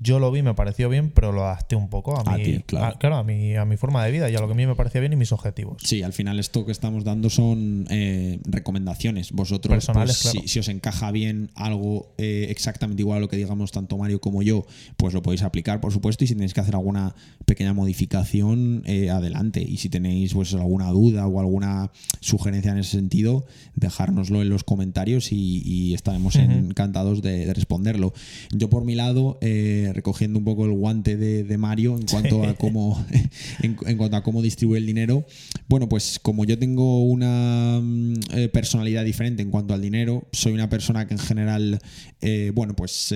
yo 0.00 0.20
lo 0.20 0.30
vi, 0.30 0.42
me 0.42 0.54
pareció 0.54 0.88
bien, 0.88 1.10
pero 1.10 1.32
lo 1.32 1.44
adapté 1.44 1.74
un 1.74 1.88
poco 1.88 2.16
a, 2.16 2.36
mi, 2.36 2.60
claro. 2.60 3.16
A, 3.16 3.24
mi, 3.24 3.56
a 3.56 3.64
mi 3.64 3.76
forma 3.76 4.04
de 4.04 4.12
vida 4.12 4.30
y 4.30 4.36
a 4.36 4.40
lo 4.40 4.46
que 4.46 4.52
a 4.52 4.56
mí 4.56 4.64
me 4.64 4.76
parecía 4.76 5.00
bien 5.00 5.12
y 5.12 5.16
mis 5.16 5.32
objetivos. 5.32 5.82
Sí, 5.82 6.02
al 6.02 6.12
final 6.12 6.38
esto 6.38 6.64
que 6.64 6.70
estamos 6.70 7.02
dando 7.02 7.30
son 7.30 7.86
eh, 7.90 8.38
recomendaciones. 8.44 9.32
Vosotros, 9.32 9.90
pues, 9.92 10.16
si, 10.44 10.58
os 10.60 10.68
encaja 10.68 11.10
bien 11.10 11.50
algo 11.56 12.14
eh, 12.16 12.46
exactamente 12.48 13.02
igual 13.02 13.18
a 13.18 13.20
lo 13.20 13.28
que 13.28 13.36
digamos 13.36 13.72
tanto 13.72 13.98
Mario 13.98 14.20
como 14.20 14.42
yo, 14.42 14.66
pues 14.96 15.14
lo 15.14 15.22
podéis 15.22 15.42
aplicar, 15.42 15.80
por 15.80 15.92
supuesto, 15.92 16.22
y 16.22 16.28
si 16.28 16.34
tenéis 16.34 16.54
que 16.54 16.60
hacer 16.60 16.76
alguna 16.76 17.16
pequeña 17.44 17.72
modificación, 17.72 18.82
eh, 18.86 19.10
adelante. 19.10 19.62
Y 19.62 19.78
si 19.78 19.88
tenéis 19.88 20.32
pues 20.32 20.54
alguna 20.54 20.90
duda 20.90 21.26
o 21.26 21.40
alguna 21.40 21.90
sugerencia 22.20 22.70
en 22.70 22.78
ese 22.78 22.92
sentido, 22.92 23.46
dejárnoslo 23.74 24.42
en 24.42 24.48
los 24.48 24.62
comentarios 24.62 25.32
y, 25.32 25.88
estaremos 25.94 26.36
encantados 26.36 27.22
de, 27.22 27.52
responderlo. 27.52 28.12
Yo 28.52 28.70
por 28.70 28.84
mi 28.84 28.94
lado... 28.94 29.38
Eh, 29.40 29.87
recogiendo 29.92 30.38
un 30.38 30.44
poco 30.44 30.64
el 30.64 30.72
guante 30.72 31.16
de, 31.16 31.58
Mario 31.58 31.96
en 31.96 32.06
cuanto 32.06 32.44
a 32.44 32.54
cómo 32.54 33.04
en, 33.62 33.74
cuanto 33.96 34.16
a 34.16 34.22
cómo 34.22 34.42
distribuye 34.42 34.78
el 34.78 34.86
dinero. 34.86 35.26
Bueno, 35.68 35.88
pues 35.88 36.18
como 36.20 36.44
yo 36.44 36.58
tengo 36.58 37.04
una 37.04 37.80
mm, 37.82 38.14
eh, 38.32 38.48
personalidad 38.48 39.04
diferente 39.04 39.42
en 39.42 39.50
cuanto 39.50 39.74
al 39.74 39.80
dinero, 39.80 40.26
soy 40.32 40.52
una 40.52 40.68
persona 40.68 41.06
que 41.06 41.14
en 41.14 41.20
general, 41.20 41.80
eh, 42.20 42.52
bueno, 42.54 42.74
pues 42.74 43.12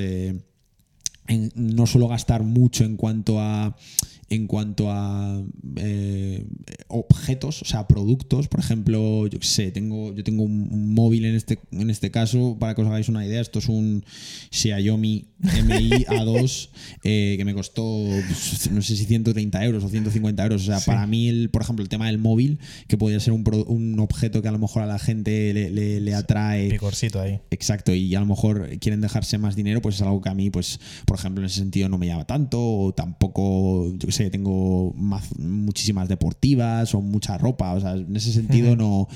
no 1.28 1.86
suelo 1.86 2.08
gastar 2.08 2.42
mucho 2.42 2.84
en 2.84 2.96
cuanto 2.96 3.40
a 3.40 3.76
en 4.32 4.46
cuanto 4.46 4.90
a 4.90 5.42
eh, 5.76 6.46
objetos, 6.88 7.60
o 7.60 7.64
sea, 7.66 7.86
productos. 7.86 8.48
Por 8.48 8.60
ejemplo, 8.60 9.26
yo 9.26 9.38
sé, 9.42 9.70
tengo, 9.72 10.14
yo 10.14 10.24
tengo 10.24 10.42
un, 10.42 10.94
móvil 10.94 11.26
en 11.26 11.34
este, 11.34 11.58
en 11.70 11.90
este 11.90 12.10
caso, 12.10 12.56
para 12.58 12.74
que 12.74 12.80
os 12.80 12.88
hagáis 12.88 13.10
una 13.10 13.26
idea, 13.26 13.42
esto 13.42 13.58
es 13.58 13.68
un 13.68 14.04
Xiaomi 14.50 15.26
Mi 15.66 15.90
A2 15.90 16.70
eh, 17.04 17.34
que 17.36 17.44
me 17.44 17.52
costó, 17.52 17.82
pues, 17.82 18.70
no 18.70 18.80
sé 18.80 18.96
si 18.96 19.04
130 19.04 19.64
euros 19.66 19.84
o 19.84 19.90
150 19.90 20.42
euros. 20.44 20.62
O 20.62 20.64
sea, 20.64 20.80
para 20.80 21.06
mí, 21.06 21.28
el, 21.28 21.50
por 21.50 21.60
ejemplo, 21.60 21.82
el 21.82 21.90
tema 21.90 22.06
del 22.06 22.16
móvil, 22.16 22.58
que 22.88 22.96
podría 22.96 23.20
ser 23.20 23.34
un, 23.34 23.44
un 23.66 24.00
objeto 24.00 24.40
que 24.40 24.48
a 24.48 24.52
lo 24.52 24.58
mejor 24.58 24.82
a 24.82 24.86
la 24.86 24.98
gente 24.98 25.52
le, 25.52 26.00
le, 26.00 26.14
atrae. 26.14 26.70
Picorcito 26.70 27.20
ahí. 27.20 27.40
Exacto, 27.50 27.94
y 27.94 28.14
a 28.14 28.20
lo 28.20 28.26
mejor 28.26 28.78
quieren 28.78 29.02
dejarse 29.02 29.36
más 29.36 29.56
dinero, 29.56 29.82
pues 29.82 29.96
es 29.96 30.02
algo 30.02 30.22
que 30.22 30.30
a 30.30 30.34
mí, 30.34 30.48
pues, 30.48 30.80
por 31.12 31.18
ejemplo, 31.18 31.42
en 31.42 31.46
ese 31.48 31.58
sentido 31.58 31.90
no 31.90 31.98
me 31.98 32.06
llama 32.06 32.24
tanto, 32.24 32.58
o 32.58 32.94
tampoco, 32.94 33.92
yo 33.98 34.06
qué 34.06 34.12
sé, 34.12 34.30
tengo 34.30 34.94
muchísimas 35.36 36.08
deportivas 36.08 36.94
o 36.94 37.02
mucha 37.02 37.36
ropa, 37.36 37.74
o 37.74 37.80
sea, 37.82 37.92
en 37.92 38.16
ese 38.16 38.32
sentido 38.32 38.76
no, 38.76 39.08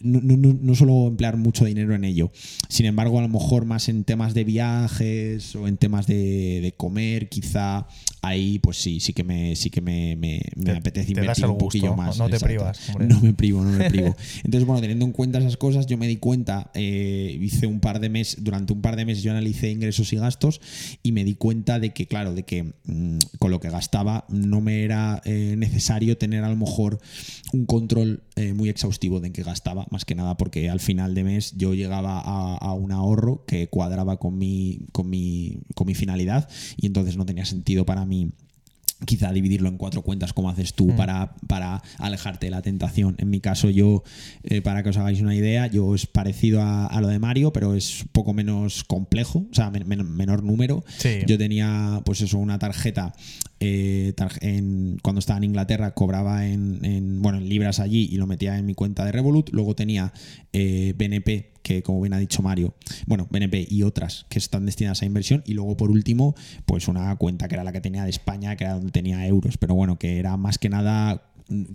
no, 0.00 0.20
no, 0.22 0.74
suelo 0.76 1.08
emplear 1.08 1.36
mucho 1.36 1.64
dinero 1.64 1.92
en 1.92 2.04
ello. 2.04 2.30
Sin 2.68 2.86
embargo, 2.86 3.18
a 3.18 3.22
lo 3.22 3.28
mejor 3.28 3.64
más 3.64 3.88
en 3.88 4.04
temas 4.04 4.32
de 4.32 4.44
viajes 4.44 5.56
o 5.56 5.66
en 5.66 5.76
temas 5.76 6.06
de, 6.06 6.72
comer, 6.76 7.28
quizá 7.28 7.88
ahí 8.22 8.58
pues 8.58 8.76
sí, 8.76 9.00
sí 9.00 9.12
que 9.12 9.24
me, 9.24 9.56
sí 9.56 9.70
que 9.70 9.80
me, 9.80 10.14
me, 10.16 10.40
apetece 10.76 11.12
invertir 11.12 11.46
un 11.46 11.58
poquillo 11.58 11.96
más. 11.96 12.16
No, 12.16 12.28
te 12.28 12.38
privas. 12.38 12.78
No 13.00 13.20
me 13.20 13.34
privo, 13.34 13.64
no 13.64 13.76
me 13.76 13.90
privo. 13.90 14.14
Entonces, 14.44 14.64
bueno, 14.64 14.80
teniendo 14.80 15.04
en 15.04 15.12
cuenta 15.12 15.38
esas 15.40 15.56
cosas, 15.56 15.86
yo 15.86 15.98
me 15.98 16.06
di 16.06 16.18
cuenta, 16.18 16.70
eh, 16.74 17.36
hice 17.40 17.66
un 17.66 17.80
par 17.80 17.98
de 17.98 18.08
meses, 18.08 18.44
durante 18.44 18.72
un 18.72 18.82
par 18.82 18.94
de 18.94 19.04
meses 19.04 19.24
yo 19.24 19.32
analicé 19.32 19.72
ingresos 19.72 20.12
y 20.12 20.16
gastos 20.16 20.60
y 21.02 21.07
me 21.12 21.24
di 21.24 21.34
cuenta 21.34 21.78
de 21.78 21.92
que, 21.92 22.06
claro, 22.06 22.34
de 22.34 22.44
que 22.44 22.74
mm, 22.84 23.18
con 23.38 23.50
lo 23.50 23.60
que 23.60 23.70
gastaba 23.70 24.24
no 24.28 24.60
me 24.60 24.84
era 24.84 25.22
eh, 25.24 25.54
necesario 25.56 26.18
tener 26.18 26.44
a 26.44 26.50
lo 26.50 26.56
mejor 26.56 26.98
un 27.52 27.66
control 27.66 28.22
eh, 28.36 28.52
muy 28.52 28.68
exhaustivo 28.68 29.20
de 29.20 29.28
en 29.28 29.32
qué 29.32 29.42
gastaba, 29.42 29.86
más 29.90 30.04
que 30.04 30.14
nada 30.14 30.36
porque 30.36 30.68
al 30.68 30.80
final 30.80 31.14
de 31.14 31.24
mes 31.24 31.54
yo 31.56 31.74
llegaba 31.74 32.20
a, 32.20 32.72
un 32.72 32.92
ahorro 32.92 33.44
que 33.46 33.68
cuadraba 33.68 34.18
con 34.18 34.38
mi, 34.38 34.86
con, 34.92 35.08
mi, 35.08 35.60
con 35.74 35.86
mi 35.86 35.94
finalidad 35.94 36.48
y 36.76 36.86
entonces 36.86 37.16
no 37.16 37.26
tenía 37.26 37.44
sentido 37.44 37.86
para 37.86 38.04
mí 38.04 38.32
quizá 39.04 39.32
dividirlo 39.32 39.68
en 39.68 39.76
cuatro 39.76 40.02
cuentas 40.02 40.32
como 40.32 40.50
haces 40.50 40.74
tú 40.74 40.88
mm. 40.88 40.96
para, 40.96 41.34
para, 41.46 41.82
alejarte 41.98 42.46
de 42.46 42.50
la 42.50 42.62
tentación. 42.62 43.14
En 43.18 43.30
mi 43.30 43.40
caso, 43.40 43.70
yo, 43.70 44.02
eh, 44.42 44.60
para 44.60 44.82
que 44.82 44.90
os 44.90 44.96
hagáis 44.96 45.20
una 45.20 45.34
idea, 45.34 45.66
yo 45.66 45.94
es 45.94 46.06
parecido 46.06 46.62
a, 46.62 47.00
lo 47.00 47.08
de 47.08 47.18
Mario, 47.18 47.52
pero 47.52 47.74
es 47.74 48.04
poco 48.12 48.32
menos 48.32 48.84
complejo, 48.84 49.46
o 49.50 49.54
sea, 49.54 49.70
menor 49.70 50.42
número. 50.42 50.84
Yo 51.26 51.38
tenía, 51.38 52.02
pues 52.04 52.20
eso, 52.20 52.38
una 52.38 52.58
tarjeta 52.58 53.14
eh, 53.60 54.14
cuando 55.02 55.18
estaba 55.18 55.38
en 55.38 55.44
Inglaterra 55.44 55.92
cobraba 55.92 56.46
en, 56.46 57.20
bueno, 57.20 57.38
en 57.38 57.48
libras 57.48 57.80
allí 57.80 58.08
y 58.10 58.16
lo 58.16 58.26
metía 58.26 58.58
en 58.58 58.66
mi 58.66 58.74
cuenta 58.74 59.04
de 59.04 59.12
Revolut. 59.12 59.50
Luego 59.50 59.74
tenía 59.74 60.12
eh, 60.52 60.94
BNP, 60.96 61.52
que 61.62 61.82
como 61.82 62.00
bien 62.00 62.12
ha 62.14 62.18
dicho 62.18 62.42
Mario, 62.42 62.74
bueno, 63.06 63.26
BNP 63.30 63.66
y 63.68 63.82
otras 63.82 64.26
que 64.28 64.38
están 64.38 64.66
destinadas 64.66 65.02
a 65.02 65.06
inversión. 65.06 65.42
Y 65.46 65.54
luego 65.54 65.76
por 65.76 65.90
último, 65.90 66.34
pues 66.66 66.88
una 66.88 67.14
cuenta 67.16 67.48
que 67.48 67.54
era 67.56 67.64
la 67.64 67.72
que 67.72 67.80
tenía 67.80 68.04
de 68.04 68.10
España, 68.10 68.56
que 68.56 68.64
era 68.64 68.74
donde 68.74 68.92
tenía 68.92 69.26
euros, 69.26 69.58
pero 69.58 69.74
bueno, 69.74 69.98
que 69.98 70.18
era 70.18 70.36
más 70.36 70.58
que 70.58 70.68
nada 70.68 71.22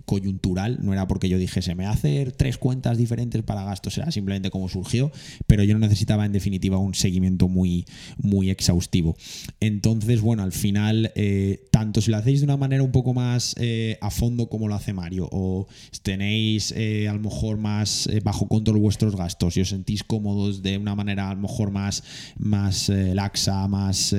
coyuntural, 0.04 0.78
no 0.82 0.92
era 0.92 1.06
porque 1.06 1.28
yo 1.28 1.38
dijese, 1.38 1.74
me 1.74 1.86
hacer 1.86 2.32
tres 2.32 2.58
cuentas 2.58 2.96
diferentes 2.96 3.42
para 3.42 3.64
gastos, 3.64 3.98
era 3.98 4.10
simplemente 4.10 4.50
como 4.50 4.68
surgió, 4.68 5.10
pero 5.46 5.64
yo 5.64 5.74
no 5.74 5.80
necesitaba 5.80 6.24
en 6.24 6.32
definitiva 6.32 6.78
un 6.78 6.94
seguimiento 6.94 7.48
muy, 7.48 7.84
muy 8.16 8.50
exhaustivo. 8.50 9.16
Entonces, 9.60 10.20
bueno, 10.20 10.42
al 10.42 10.52
final, 10.52 11.12
eh, 11.16 11.64
tanto 11.70 12.00
si 12.00 12.10
lo 12.10 12.18
hacéis 12.18 12.40
de 12.40 12.44
una 12.44 12.56
manera 12.56 12.82
un 12.82 12.92
poco 12.92 13.14
más 13.14 13.54
eh, 13.58 13.98
a 14.00 14.10
fondo 14.10 14.48
como 14.48 14.68
lo 14.68 14.74
hace 14.74 14.92
Mario, 14.92 15.28
o 15.32 15.66
tenéis 16.02 16.72
eh, 16.76 17.08
a 17.08 17.14
lo 17.14 17.20
mejor 17.20 17.58
más 17.58 18.08
bajo 18.22 18.48
control 18.48 18.78
vuestros 18.78 19.16
gastos 19.16 19.56
y 19.56 19.60
os 19.60 19.68
sentís 19.68 20.04
cómodos 20.04 20.62
de 20.62 20.78
una 20.78 20.94
manera 20.94 21.30
a 21.30 21.34
lo 21.34 21.42
mejor 21.42 21.70
más, 21.70 22.02
más 22.36 22.88
laxa, 22.88 23.66
más 23.68 24.14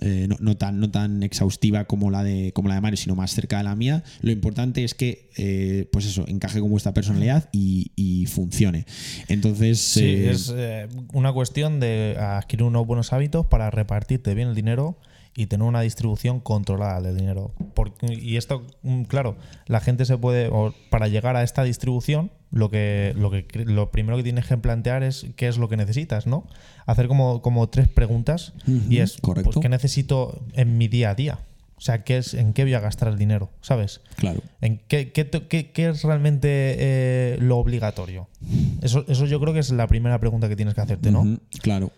eh, 0.00 0.28
no, 0.40 0.56
tan, 0.56 0.80
no 0.80 0.90
tan 0.90 1.22
exhaustiva 1.22 1.84
como 1.84 2.10
la, 2.10 2.24
de, 2.24 2.52
como 2.52 2.68
la 2.68 2.74
de 2.74 2.80
Mario, 2.80 2.96
sino 2.96 3.14
más 3.14 3.32
cerca 3.32 3.58
de 3.58 3.64
la 3.64 3.76
mía. 3.76 4.02
Lo 4.22 4.32
importante 4.32 4.84
es 4.84 4.94
que, 4.94 5.30
eh, 5.36 5.88
pues 5.92 6.06
eso, 6.06 6.24
encaje 6.26 6.60
con 6.60 6.70
vuestra 6.70 6.92
personalidad 6.92 7.48
y, 7.52 8.26
funcione. 8.26 8.86
Entonces. 9.28 9.78
Sí, 9.78 10.04
eh, 10.04 10.30
es 10.30 10.52
una 11.12 11.32
cuestión 11.32 11.78
de 11.78 12.16
adquirir 12.18 12.64
unos 12.64 12.86
buenos 12.86 13.12
hábitos 13.12 13.46
para 13.46 13.70
repartirte 13.70 14.34
bien 14.34 14.48
el 14.48 14.54
dinero 14.54 14.98
y 15.36 15.46
tener 15.46 15.66
una 15.66 15.80
distribución 15.80 16.40
controlada 16.40 17.00
del 17.00 17.16
dinero. 17.16 17.52
y 18.02 18.36
esto, 18.36 18.66
mm, 18.82 19.02
claro, 19.02 19.36
la 19.66 19.80
gente 19.80 20.04
se 20.04 20.16
puede, 20.16 20.50
para 20.90 21.08
llegar 21.08 21.36
a 21.36 21.42
esta 21.42 21.64
distribución, 21.64 22.30
lo 22.50 22.70
que, 22.70 23.12
lo 23.16 23.30
que 23.30 23.46
lo 23.64 23.90
primero 23.90 24.16
que 24.16 24.22
tienes 24.22 24.46
que 24.46 24.56
plantear 24.56 25.02
es 25.02 25.26
qué 25.36 25.48
es 25.48 25.58
lo 25.58 25.68
que 25.68 25.76
necesitas, 25.76 26.26
¿no? 26.26 26.46
Hacer 26.86 27.08
como, 27.08 27.42
como 27.42 27.68
tres 27.68 27.88
preguntas 27.88 28.52
y 28.88 28.98
es, 28.98 29.18
pues, 29.20 29.44
¿qué 29.60 29.68
necesito 29.68 30.40
en 30.52 30.78
mi 30.78 30.86
día 30.86 31.10
a 31.10 31.14
día? 31.14 31.40
O 31.76 31.80
sea, 31.80 32.04
¿qué 32.04 32.18
es, 32.18 32.34
¿en 32.34 32.52
qué 32.52 32.62
voy 32.62 32.74
a 32.74 32.80
gastar 32.80 33.08
el 33.08 33.18
dinero? 33.18 33.50
¿Sabes? 33.60 34.00
Claro. 34.16 34.40
¿En 34.60 34.78
qué, 34.86 35.10
qué, 35.12 35.88
es 35.88 36.04
realmente 36.04 36.48
eh, 36.78 37.36
lo 37.40 37.58
obligatorio? 37.58 38.28
Eso, 38.80 39.04
eso 39.08 39.26
yo 39.26 39.40
creo 39.40 39.52
que 39.52 39.58
es 39.58 39.70
la 39.72 39.88
primera 39.88 40.20
pregunta 40.20 40.48
que 40.48 40.54
tienes 40.54 40.74
que 40.74 40.80
hacerte, 40.80 41.10
¿no? 41.10 41.40
Claro. 41.60 41.90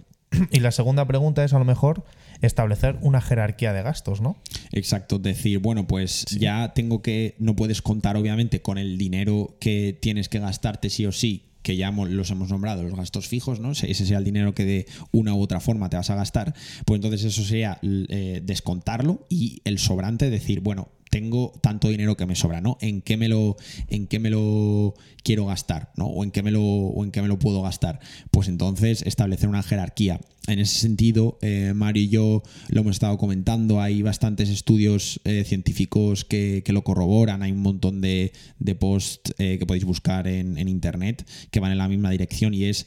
Y 0.51 0.61
la 0.61 0.71
segunda 0.71 1.07
pregunta 1.07 1.45
es 1.45 1.53
a 1.53 1.59
lo 1.59 1.65
mejor 1.65 2.05
establecer 2.43 2.99
una 3.01 3.21
jerarquía 3.21 3.73
de 3.73 3.83
gastos, 3.83 4.21
¿no? 4.21 4.37
Exacto, 4.73 5.19
decir, 5.19 5.59
bueno, 5.59 5.87
pues 5.87 6.25
ya 6.27 6.73
tengo 6.75 7.03
que, 7.03 7.35
no 7.39 7.57
puedes 7.57 7.83
contar 7.83 8.17
obviamente 8.17 8.63
con 8.63 8.79
el 8.79 8.99
dinero 8.99 9.57
que 9.61 9.97
tienes 10.01 10.29
que 10.29 10.39
gastarte 10.39 10.91
sí 10.91 11.07
o 11.07 11.13
sí 11.13 11.43
que 11.67 11.77
ya 11.77 11.91
los 11.91 12.31
hemos 12.31 12.49
nombrado, 12.49 12.85
los 12.85 12.95
gastos 12.95 13.27
fijos, 13.27 13.59
¿no? 13.59 13.73
Ese 13.73 14.07
sea 14.07 14.19
el 14.19 14.25
dinero 14.25 14.55
que 14.55 14.65
de 14.65 14.87
una 15.11 15.35
u 15.35 15.43
otra 15.43 15.59
forma 15.59 15.91
te 15.91 15.97
vas 15.97 16.11
a 16.11 16.15
gastar, 16.15 16.55
pues 16.85 16.99
entonces 16.99 17.25
eso 17.25 17.43
sería 17.43 17.81
eh, 17.83 18.41
descontarlo 18.45 19.27
y 19.29 19.63
el 19.65 19.81
sobrante 19.81 20.31
decir, 20.31 20.61
bueno, 20.61 20.91
tengo 21.17 21.51
tanto 21.63 21.89
dinero 21.89 22.15
que 22.15 22.27
me 22.27 22.35
sobra, 22.35 22.61
¿no? 22.61 22.77
¿En 22.83 23.01
qué 23.01 23.17
me 23.17 23.31
lo, 23.31 23.57
en 23.89 24.07
qué 24.07 24.19
me 24.19 24.29
lo 24.29 24.95
quiero 25.25 25.47
gastar, 25.47 25.91
¿no? 25.97 26.05
O 26.05 26.25
en 26.25 26.31
qué 26.31 26.43
me 26.43 26.51
lo, 26.51 26.63
o 26.63 27.05
en 27.05 27.11
qué 27.11 27.23
me 27.23 27.29
lo 27.29 27.39
puedo 27.39 27.63
gastar. 27.63 28.01
Pues 28.31 28.49
entonces 28.49 29.01
establecer 29.01 29.49
una 29.49 29.63
jerarquía. 29.63 30.21
En 30.47 30.59
ese 30.59 30.79
sentido, 30.79 31.39
eh, 31.41 31.73
Mario 31.75 32.03
y 32.03 32.09
yo 32.09 32.43
lo 32.69 32.83
hemos 32.83 32.97
estado 32.97 33.17
comentando, 33.17 33.81
hay 33.81 34.03
bastantes 34.03 34.51
estudios 34.51 35.19
eh, 35.25 35.45
científicos 35.45 36.27
que, 36.27 36.63
lo 36.67 36.85
corroboran, 36.85 37.43
hay 37.43 37.51
un 37.51 37.63
montón 37.63 38.03
de, 38.03 38.33
posts 38.79 39.33
eh, 39.39 39.57
que 39.59 39.65
podéis 39.65 39.87
buscar 39.87 40.29
en, 40.29 40.69
internet 40.69 41.27
que 41.51 41.61
van 41.61 41.73
en 41.73 41.79
la 41.79 41.89
misma 41.89 42.11
dirección 42.11 42.53
y 42.53 42.65
es 42.65 42.87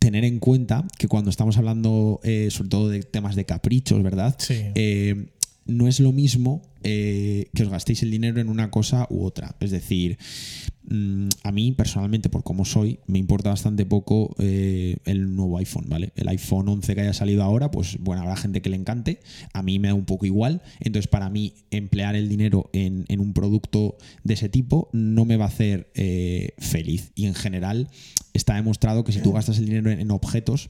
tener 0.00 0.24
en 0.24 0.40
cuenta 0.40 0.84
que 0.98 1.06
cuando 1.06 1.30
estamos 1.30 1.56
hablando 1.56 2.20
sobre 2.50 2.68
todo 2.68 2.88
de 2.88 3.02
temas 3.04 3.36
de 3.36 3.46
caprichos, 3.46 4.02
¿verdad? 4.02 4.34
Sí 4.38 4.56
no 5.66 5.88
es 5.88 6.00
lo 6.00 6.12
mismo 6.12 6.62
eh, 6.82 7.48
que 7.54 7.62
os 7.62 7.70
gastéis 7.70 8.02
el 8.02 8.10
dinero 8.10 8.40
en 8.40 8.48
una 8.48 8.70
cosa 8.70 9.06
u 9.08 9.24
otra. 9.24 9.56
Es 9.60 9.70
decir, 9.70 10.18
mm, 10.88 11.28
a 11.42 11.52
mí 11.52 11.72
personalmente, 11.72 12.28
por 12.28 12.44
cómo 12.44 12.64
soy, 12.64 12.98
me 13.06 13.18
importa 13.18 13.48
bastante 13.48 13.86
poco 13.86 14.34
eh, 14.38 14.96
el 15.06 15.34
nuevo 15.34 15.56
iPhone, 15.58 15.86
¿vale? 15.88 16.12
El 16.14 16.28
iPhone 16.28 16.68
11 16.68 16.94
que 16.94 17.00
haya 17.00 17.14
salido 17.14 17.42
ahora, 17.42 17.70
pues 17.70 17.96
bueno, 18.00 18.22
habrá 18.22 18.36
gente 18.36 18.60
que 18.60 18.68
le 18.68 18.76
encante, 18.76 19.20
a 19.54 19.62
mí 19.62 19.78
me 19.78 19.88
da 19.88 19.94
un 19.94 20.04
poco 20.04 20.26
igual. 20.26 20.60
Entonces, 20.80 21.08
para 21.08 21.30
mí, 21.30 21.54
emplear 21.70 22.16
el 22.16 22.28
dinero 22.28 22.68
en, 22.72 23.06
un 23.18 23.32
producto 23.32 23.96
de 24.22 24.34
ese 24.34 24.50
tipo 24.50 24.90
no 24.92 25.24
me 25.24 25.38
va 25.38 25.46
a 25.46 25.48
hacer 25.48 25.90
eh, 25.94 26.50
feliz. 26.58 27.12
Y 27.14 27.26
en 27.26 27.34
general, 27.34 27.88
está 28.34 28.56
demostrado 28.56 29.04
que 29.04 29.12
si 29.12 29.20
tú 29.20 29.32
gastas 29.32 29.58
el 29.58 29.66
dinero 29.66 29.90
en 29.90 30.10
objetos, 30.10 30.68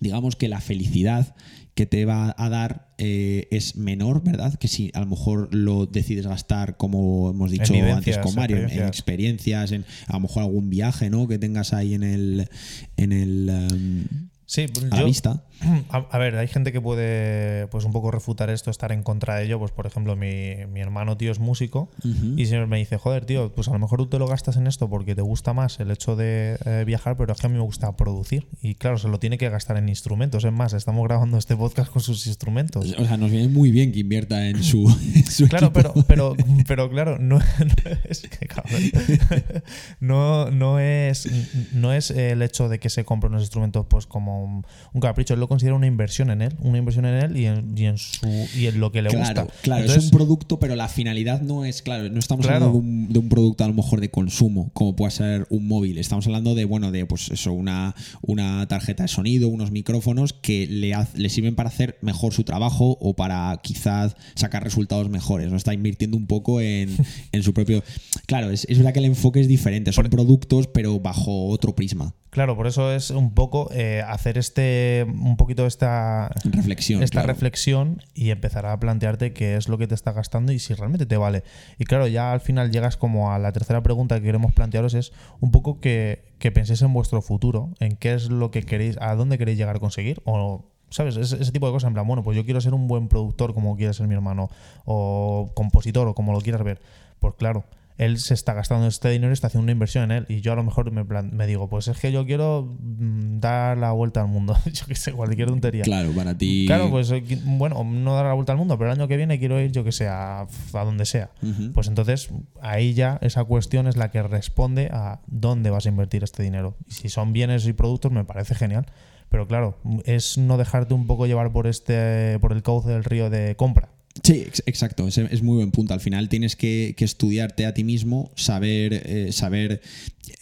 digamos 0.00 0.36
que 0.36 0.48
la 0.48 0.60
felicidad 0.60 1.34
que 1.74 1.86
te 1.86 2.04
va 2.04 2.34
a 2.36 2.48
dar 2.48 2.88
eh, 2.98 3.46
es 3.52 3.76
menor, 3.76 4.24
¿verdad? 4.24 4.54
Que 4.58 4.66
si 4.66 4.90
a 4.94 5.00
lo 5.00 5.06
mejor 5.06 5.54
lo 5.54 5.86
decides 5.86 6.26
gastar, 6.26 6.76
como 6.76 7.30
hemos 7.30 7.52
dicho 7.52 7.72
antes 7.72 8.18
con 8.18 8.34
Mario, 8.34 8.56
en 8.56 8.86
experiencias, 8.86 9.70
en 9.70 9.84
a 10.08 10.14
lo 10.14 10.20
mejor 10.20 10.42
algún 10.42 10.70
viaje, 10.70 11.08
¿no? 11.08 11.28
Que 11.28 11.38
tengas 11.38 11.72
ahí 11.72 11.94
en 11.94 12.02
el. 12.02 12.48
en 12.96 13.12
el 13.12 14.08
Sí, 14.44 14.66
a 14.90 14.96
la 14.96 15.04
vista. 15.04 15.44
A, 15.90 16.18
ver, 16.18 16.36
hay 16.36 16.48
gente 16.48 16.72
que 16.72 16.80
puede 16.80 17.66
pues 17.68 17.84
un 17.84 17.92
poco 17.92 18.10
refutar 18.10 18.50
esto, 18.50 18.70
estar 18.70 18.92
en 18.92 19.02
contra 19.02 19.36
de 19.36 19.44
ello. 19.44 19.58
Pues 19.58 19.72
por 19.72 19.86
ejemplo, 19.86 20.16
mi, 20.16 20.66
mi 20.72 20.80
hermano 20.80 21.16
tío 21.16 21.32
es 21.32 21.38
músico 21.38 21.90
y 22.04 22.46
siempre 22.46 22.66
me 22.66 22.78
dice, 22.78 22.98
joder, 22.98 23.24
tío, 23.24 23.52
pues 23.54 23.68
a 23.68 23.72
lo 23.72 23.78
mejor 23.78 23.98
tú 23.98 24.06
te 24.06 24.18
lo 24.18 24.26
gastas 24.26 24.56
en 24.56 24.66
esto 24.66 24.88
porque 24.88 25.14
te 25.14 25.22
gusta 25.22 25.52
más 25.52 25.80
el 25.80 25.90
hecho 25.90 26.16
de 26.16 26.58
eh, 26.64 26.84
viajar, 26.86 27.16
pero 27.16 27.32
es 27.32 27.40
que 27.40 27.46
a 27.46 27.50
mí 27.50 27.56
me 27.56 27.62
gusta 27.62 27.96
producir. 27.96 28.46
Y 28.62 28.74
claro, 28.74 28.98
se 28.98 29.08
lo 29.08 29.18
tiene 29.18 29.38
que 29.38 29.48
gastar 29.48 29.76
en 29.76 29.88
instrumentos. 29.88 30.44
Es 30.44 30.52
más, 30.52 30.72
estamos 30.72 31.06
grabando 31.06 31.38
este 31.38 31.56
podcast 31.56 31.90
con 31.90 32.02
sus 32.02 32.26
instrumentos. 32.26 32.94
O 32.98 33.04
sea, 33.04 33.16
nos 33.16 33.30
viene 33.30 33.48
muy 33.48 33.70
bien 33.70 33.92
que 33.92 34.00
invierta 34.00 34.46
en 34.48 34.62
su, 34.62 34.84
Claro, 35.48 35.72
pero, 35.72 35.94
pero, 36.06 36.36
pero 36.66 36.90
claro, 36.90 37.18
no, 37.18 37.38
es 38.08 38.28
no, 40.00 40.50
no 40.50 40.78
es 40.78 41.28
no 41.72 41.92
es 41.92 42.10
el 42.10 42.42
hecho 42.42 42.68
de 42.68 42.78
que 42.78 42.90
se 42.90 43.04
compre 43.04 43.28
unos 43.28 43.42
instrumentos 43.42 43.86
pues 43.88 44.06
como 44.06 44.44
un, 44.92 45.00
capricho, 45.00 45.34
él 45.34 45.40
lo 45.40 45.47
considera 45.48 45.74
una 45.74 45.86
inversión 45.86 46.30
en 46.30 46.42
él, 46.42 46.54
una 46.60 46.78
inversión 46.78 47.04
en 47.06 47.14
él 47.14 47.36
y 47.36 47.46
en, 47.46 47.98
su, 47.98 48.26
y 48.56 48.66
en 48.66 48.80
lo 48.80 48.92
que 48.92 49.02
le 49.02 49.10
gusta. 49.10 49.46
Claro, 49.62 49.84
es 49.84 50.04
un 50.04 50.10
producto, 50.10 50.58
pero 50.58 50.76
la 50.76 50.88
finalidad 50.88 51.40
no 51.40 51.64
es, 51.64 51.82
claro, 51.82 52.08
no 52.08 52.18
estamos 52.18 52.46
hablando 52.46 52.72
de 52.72 53.18
un, 53.18 53.28
producto 53.28 53.64
a 53.64 53.68
lo 53.68 53.74
mejor 53.74 54.00
de 54.00 54.10
consumo, 54.10 54.70
como 54.72 54.94
puede 54.96 55.10
ser 55.10 55.46
un 55.50 55.66
móvil. 55.66 55.98
Estamos 55.98 56.26
hablando 56.26 56.54
de, 56.54 56.64
bueno, 56.64 56.92
de 56.92 57.06
pues 57.06 57.30
eso, 57.30 57.52
una, 57.52 57.94
una 58.22 58.66
tarjeta 58.68 59.02
de 59.04 59.08
sonido, 59.08 59.48
unos 59.48 59.70
micrófonos 59.70 60.32
que 60.32 60.66
le, 60.66 60.94
le 61.14 61.28
sirven 61.28 61.54
para 61.54 61.68
hacer 61.68 61.98
mejor 62.00 62.32
su 62.32 62.44
trabajo 62.44 62.96
o 63.00 63.14
para 63.14 63.58
quizás 63.62 64.16
sacar 64.34 64.62
resultados 64.62 65.08
mejores. 65.08 65.50
No 65.50 65.56
está 65.56 65.74
invirtiendo 65.74 66.16
un 66.16 66.26
poco 66.26 66.60
en, 66.60 66.96
su 67.42 67.54
propio. 67.54 67.82
Claro, 68.26 68.50
es, 68.50 68.66
es 68.68 68.78
verdad 68.78 68.92
que 68.92 69.00
el 69.00 69.06
enfoque 69.06 69.40
es 69.40 69.48
diferente. 69.48 69.92
Son 69.92 70.08
productos, 70.08 70.66
pero 70.66 71.00
bajo 71.00 71.48
otro 71.48 71.74
prisma. 71.74 72.14
Claro, 72.30 72.56
por 72.56 72.66
eso 72.66 72.92
es 72.92 73.10
un 73.10 73.32
poco 73.32 73.70
eh, 73.72 74.02
hacer 74.06 74.36
este 74.36 75.06
un 75.08 75.37
poquito 75.38 75.64
esta 75.64 76.30
reflexión, 76.44 77.02
esta 77.02 77.22
reflexión 77.22 78.02
y 78.12 78.28
empezar 78.28 78.66
a 78.66 78.78
plantearte 78.78 79.32
qué 79.32 79.56
es 79.56 79.68
lo 79.68 79.78
que 79.78 79.86
te 79.86 79.94
está 79.94 80.12
gastando 80.12 80.52
y 80.52 80.58
si 80.58 80.74
realmente 80.74 81.06
te 81.06 81.16
vale. 81.16 81.44
Y 81.78 81.84
claro, 81.84 82.06
ya 82.06 82.32
al 82.32 82.40
final 82.40 82.70
llegas 82.70 82.98
como 82.98 83.32
a 83.32 83.38
la 83.38 83.52
tercera 83.52 83.82
pregunta 83.82 84.16
que 84.16 84.26
queremos 84.26 84.52
plantearos 84.52 84.92
es 84.92 85.12
un 85.40 85.50
poco 85.50 85.80
que, 85.80 86.34
que 86.38 86.52
penséis 86.52 86.82
en 86.82 86.92
vuestro 86.92 87.22
futuro, 87.22 87.70
en 87.80 87.96
qué 87.96 88.12
es 88.12 88.28
lo 88.28 88.50
que 88.50 88.62
queréis, 88.64 88.98
a 89.00 89.14
dónde 89.14 89.38
queréis 89.38 89.56
llegar 89.56 89.76
a 89.76 89.80
conseguir 89.80 90.20
o 90.26 90.66
¿Sabes? 90.90 91.18
ese 91.18 91.52
tipo 91.52 91.66
de 91.66 91.72
cosas, 91.72 91.88
en 91.88 91.94
plan, 91.94 92.06
bueno, 92.06 92.22
pues 92.22 92.34
yo 92.34 92.46
quiero 92.46 92.62
ser 92.62 92.72
un 92.72 92.88
buen 92.88 93.08
productor 93.08 93.52
como 93.52 93.76
quiere 93.76 93.92
ser 93.92 94.08
mi 94.08 94.14
hermano, 94.14 94.48
o 94.86 95.50
compositor, 95.54 96.08
o 96.08 96.14
como 96.14 96.32
lo 96.32 96.40
quieras 96.40 96.62
ver. 96.64 96.80
Pues 97.18 97.34
claro, 97.34 97.64
él 97.98 98.18
se 98.18 98.32
está 98.32 98.54
gastando 98.54 98.86
este 98.86 99.10
dinero 99.10 99.30
y 99.30 99.34
está 99.34 99.48
haciendo 99.48 99.64
una 99.64 99.72
inversión 99.72 100.04
en 100.04 100.18
él. 100.18 100.26
Y 100.28 100.40
yo 100.40 100.52
a 100.52 100.56
lo 100.56 100.62
mejor 100.62 100.92
me, 100.92 101.04
me 101.04 101.46
digo, 101.48 101.68
pues 101.68 101.88
es 101.88 101.98
que 101.98 102.12
yo 102.12 102.24
quiero 102.24 102.76
mm, 102.80 103.40
dar 103.40 103.76
la 103.76 103.90
vuelta 103.90 104.22
al 104.22 104.28
mundo. 104.28 104.56
yo 104.72 104.86
qué 104.86 104.94
sé, 104.94 105.12
cualquier 105.12 105.48
tontería. 105.48 105.82
Claro, 105.82 106.12
para 106.12 106.38
ti. 106.38 106.64
Claro, 106.66 106.90
pues 106.90 107.10
eh, 107.10 107.22
bueno, 107.44 107.82
no 107.84 108.14
dar 108.14 108.26
la 108.26 108.34
vuelta 108.34 108.52
al 108.52 108.58
mundo, 108.58 108.78
pero 108.78 108.92
el 108.92 108.98
año 108.98 109.08
que 109.08 109.16
viene 109.16 109.40
quiero 109.40 109.60
ir, 109.60 109.72
yo 109.72 109.82
que 109.82 109.90
sé, 109.90 110.06
a, 110.06 110.46
donde 110.72 111.04
sea. 111.04 111.30
Pues 111.74 111.88
entonces 111.88 112.30
ahí 112.62 112.94
ya 112.94 113.18
esa 113.20 113.42
cuestión 113.44 113.88
es 113.88 113.96
la 113.96 114.12
que 114.12 114.22
responde 114.22 114.90
a 114.92 115.20
dónde 115.26 115.70
vas 115.70 115.86
a 115.86 115.88
invertir 115.88 116.22
este 116.22 116.44
dinero. 116.44 116.76
Y 116.86 116.92
si 116.92 117.08
son 117.08 117.32
bienes 117.32 117.66
y 117.66 117.72
productos, 117.72 118.12
me 118.12 118.24
parece 118.24 118.54
genial. 118.54 118.86
Pero 119.28 119.46
claro, 119.48 119.76
es 120.04 120.38
no 120.38 120.56
dejarte 120.56 120.94
un 120.94 121.06
poco 121.06 121.26
llevar 121.26 121.52
por 121.52 121.66
este 121.66 122.38
por 122.38 122.52
el 122.52 122.62
cauce 122.62 122.90
del 122.90 123.04
río 123.04 123.28
de 123.28 123.56
compra. 123.56 123.90
Sí, 124.22 124.46
exacto, 124.66 125.06
es, 125.06 125.42
muy 125.42 125.56
buen 125.56 125.70
punto. 125.70 125.94
Al 125.94 126.00
final 126.00 126.28
tienes 126.28 126.56
que, 126.56 126.94
estudiarte 126.98 127.66
a 127.66 127.74
ti 127.74 127.84
mismo, 127.84 128.30
saber, 128.34 129.02
eh, 129.06 129.32
saber 129.32 129.80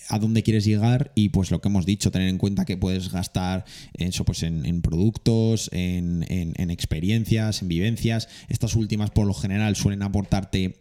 a 0.09 0.18
dónde 0.18 0.42
quieres 0.42 0.64
llegar 0.64 1.12
y 1.14 1.31
pues 1.31 1.51
lo 1.51 1.61
que 1.61 1.68
hemos 1.68 1.87
dicho, 1.87 2.11
tener 2.11 2.29
en 2.29 2.38
cuenta 2.38 2.64
que 2.64 2.77
puedes 2.77 3.11
gastar 3.11 3.64
eso 3.94 4.25
pues 4.25 4.42
en, 4.42 4.83
productos, 4.83 5.70
en, 5.72 6.25
en, 6.29 6.70
experiencias, 6.70 7.62
en 7.62 7.68
vivencias. 7.68 8.29
Estas 8.49 8.77
últimas 8.77 9.11
por 9.11 9.27
lo 9.27 9.35
general 9.35 9.77
suelen 9.77 10.03
aportarte 10.03 10.77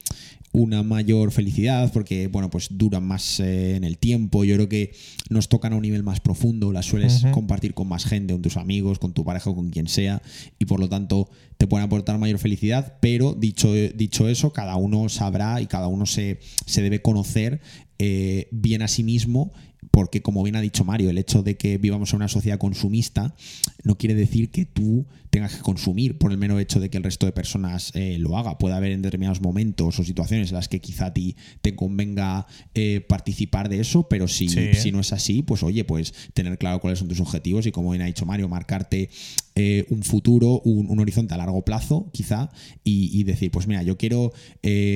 una 0.56 0.84
mayor 0.84 1.32
felicidad 1.32 1.92
porque, 1.92 2.28
bueno, 2.28 2.50
pues 2.50 2.70
duran 2.72 3.04
más 3.04 3.40
eh, 3.42 3.76
en 3.76 3.84
el 3.84 3.98
tiempo. 3.98 4.46
Yo 4.46 4.56
creo 4.56 4.70
que 4.70 4.94
nos 5.30 5.50
tocan 5.50 5.74
a 5.74 5.76
un 5.76 5.82
nivel 5.82 6.04
más 6.04 6.22
profundo, 6.22 6.72
las 6.72 6.86
sueles 6.86 7.26
compartir 7.34 7.74
con 7.74 7.90
más 7.90 8.06
gente, 8.06 8.34
con 8.34 8.42
tus 8.42 8.56
amigos, 8.56 8.98
con 8.98 9.14
tu 9.14 9.26
pareja 9.26 9.50
o 9.50 9.56
con 9.56 9.70
quien 9.70 9.88
sea, 9.88 10.22
y 10.58 10.66
por 10.66 10.80
lo 10.80 10.88
tanto 10.88 11.30
te 11.58 11.68
pueden 11.68 11.86
aportar 11.86 12.18
mayor 12.20 12.40
felicidad, 12.40 12.98
pero 13.02 13.34
dicho, 13.34 13.74
dicho 13.74 14.28
eso, 14.28 14.52
cada 14.54 14.76
uno 14.78 15.10
sabrá 15.10 15.62
y 15.62 15.68
cada 15.68 15.88
uno 15.88 16.06
se, 16.06 16.40
se 16.66 16.82
debe 16.82 17.02
conocer 17.02 17.62
eh, 18.00 18.48
bien 18.52 18.82
a 18.82 18.88
sí 18.88 19.04
mismo 19.04 19.52
porque 19.92 20.22
como 20.22 20.44
bien 20.44 20.56
ha 20.56 20.62
dicho 20.62 20.84
Mario, 20.84 21.10
el 21.10 21.18
hecho 21.18 21.44
de 21.44 21.58
que 21.58 21.78
vivamos 21.78 22.12
en 22.12 22.18
una 22.18 22.28
sociedad 22.28 22.58
consumista 22.58 23.36
no 23.84 23.98
quiere 23.98 24.16
decir 24.16 24.50
que 24.50 24.66
tú 24.66 25.06
tengas 25.30 25.56
que 25.56 25.62
consumir 25.62 26.18
por 26.18 26.32
el 26.32 26.38
mero 26.38 26.60
hecho 26.60 26.80
de 26.80 26.90
que 26.90 26.98
el 26.98 27.04
resto 27.04 27.26
de 27.26 27.32
personas 27.32 27.92
eh, 27.94 28.18
lo 28.20 28.38
haga. 28.38 28.58
Puede 28.58 28.76
haber 28.76 28.92
en 28.92 29.02
determinados 29.02 29.42
momentos 29.42 30.00
o 30.00 30.04
situaciones 30.04 30.50
en 30.50 30.56
las 30.56 30.70
que 30.70 30.80
quizá 30.80 31.08
a 31.08 31.14
ti 31.14 31.36
te 31.62 31.76
convenga 31.76 32.48
eh, 32.74 33.02
participar 33.08 33.70
de 33.70 33.80
eso, 33.80 34.08
pero 34.08 34.28
si, 34.28 34.48
si 34.50 34.92
no 34.92 35.00
es 35.00 35.14
así, 35.14 35.42
pues 35.42 35.64
oye, 35.64 35.84
pues 35.84 36.14
tener 36.34 36.58
claro 36.58 36.80
cuáles 36.80 37.00
son 37.00 37.08
tus 37.08 37.20
objetivos 37.20 37.66
y 37.66 37.72
como 37.72 37.92
bien 37.92 38.02
ha 38.02 38.06
dicho 38.06 38.26
Mario, 38.26 38.48
marcarte 38.48 39.10
eh, 39.56 39.86
un 39.90 40.04
futuro, 40.04 40.62
un, 40.62 41.00
horizonte 41.00 41.34
a 41.34 41.38
largo 41.38 41.64
plazo, 41.64 42.10
quizá, 42.12 42.50
y, 42.84 43.24
decir, 43.24 43.52
pues 43.52 43.68
mira, 43.68 43.84
yo 43.84 43.98
quiero 43.98 44.34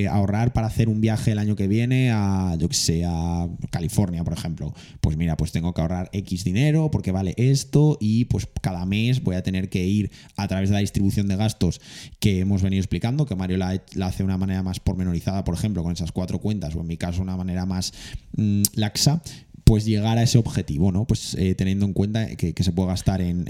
ahorrar 0.10 0.54
para 0.54 0.68
hacer 0.68 0.90
un 0.90 1.02
viaje 1.02 1.32
el 1.32 1.40
año 1.40 1.56
que 1.56 1.68
viene 1.68 2.12
a, 2.12 2.56
yo 2.60 2.70
que 2.70 2.76
sé, 2.76 3.04
a 3.06 3.48
California, 3.72 4.24
por 4.24 4.34
ejemplo. 4.34 4.74
Pues 5.02 5.18
mira, 5.18 5.38
pues 5.38 5.52
tengo 5.52 5.74
que 5.74 5.82
ahorrar 5.82 6.10
X 6.14 6.44
dinero 6.44 6.92
porque 6.92 7.12
vale 7.12 7.34
esto 7.38 7.98
y 8.00 8.26
pues 8.26 8.48
cada 8.62 8.86
mes 8.86 9.24
voy 9.24 9.36
a 9.36 9.44
tener 9.44 9.70
que 9.70 9.86
ir 9.86 10.12
a 10.36 10.48
través 10.48 10.70
de 10.70 10.74
la 10.74 10.80
distribución 10.80 11.28
de 11.28 11.36
gastos 11.36 11.82
que 12.20 12.40
hemos 12.40 12.62
venido 12.62 12.82
explicando, 12.82 13.26
que 13.26 13.36
Mario 13.36 13.58
la, 13.58 13.82
hace 14.02 14.20
de 14.20 14.24
una 14.24 14.38
manera 14.38 14.64
más 14.64 14.80
pormenorizada, 14.80 15.44
por 15.44 15.56
ejemplo, 15.56 15.84
con 15.84 15.92
esas 15.92 16.12
cuatro 16.12 16.40
cuentas, 16.40 16.76
o 16.76 16.82
en 16.82 16.88
mi 16.88 16.98
caso 16.98 17.22
una 17.22 17.38
manera 17.38 17.66
más 17.66 17.94
mm, 18.36 18.62
laxa, 18.76 19.22
pues 19.70 19.86
llegar 19.86 20.18
a 20.18 20.24
ese 20.24 20.40
objetivo, 20.40 20.92
¿no? 20.92 21.06
Pues 21.06 21.36
eh, 21.36 21.54
teniendo 21.54 21.86
en 21.86 21.94
cuenta 21.94 22.26
que, 22.36 22.56
se 22.64 22.72
puede 22.72 22.88
gastar 22.88 23.22
en, 23.22 23.46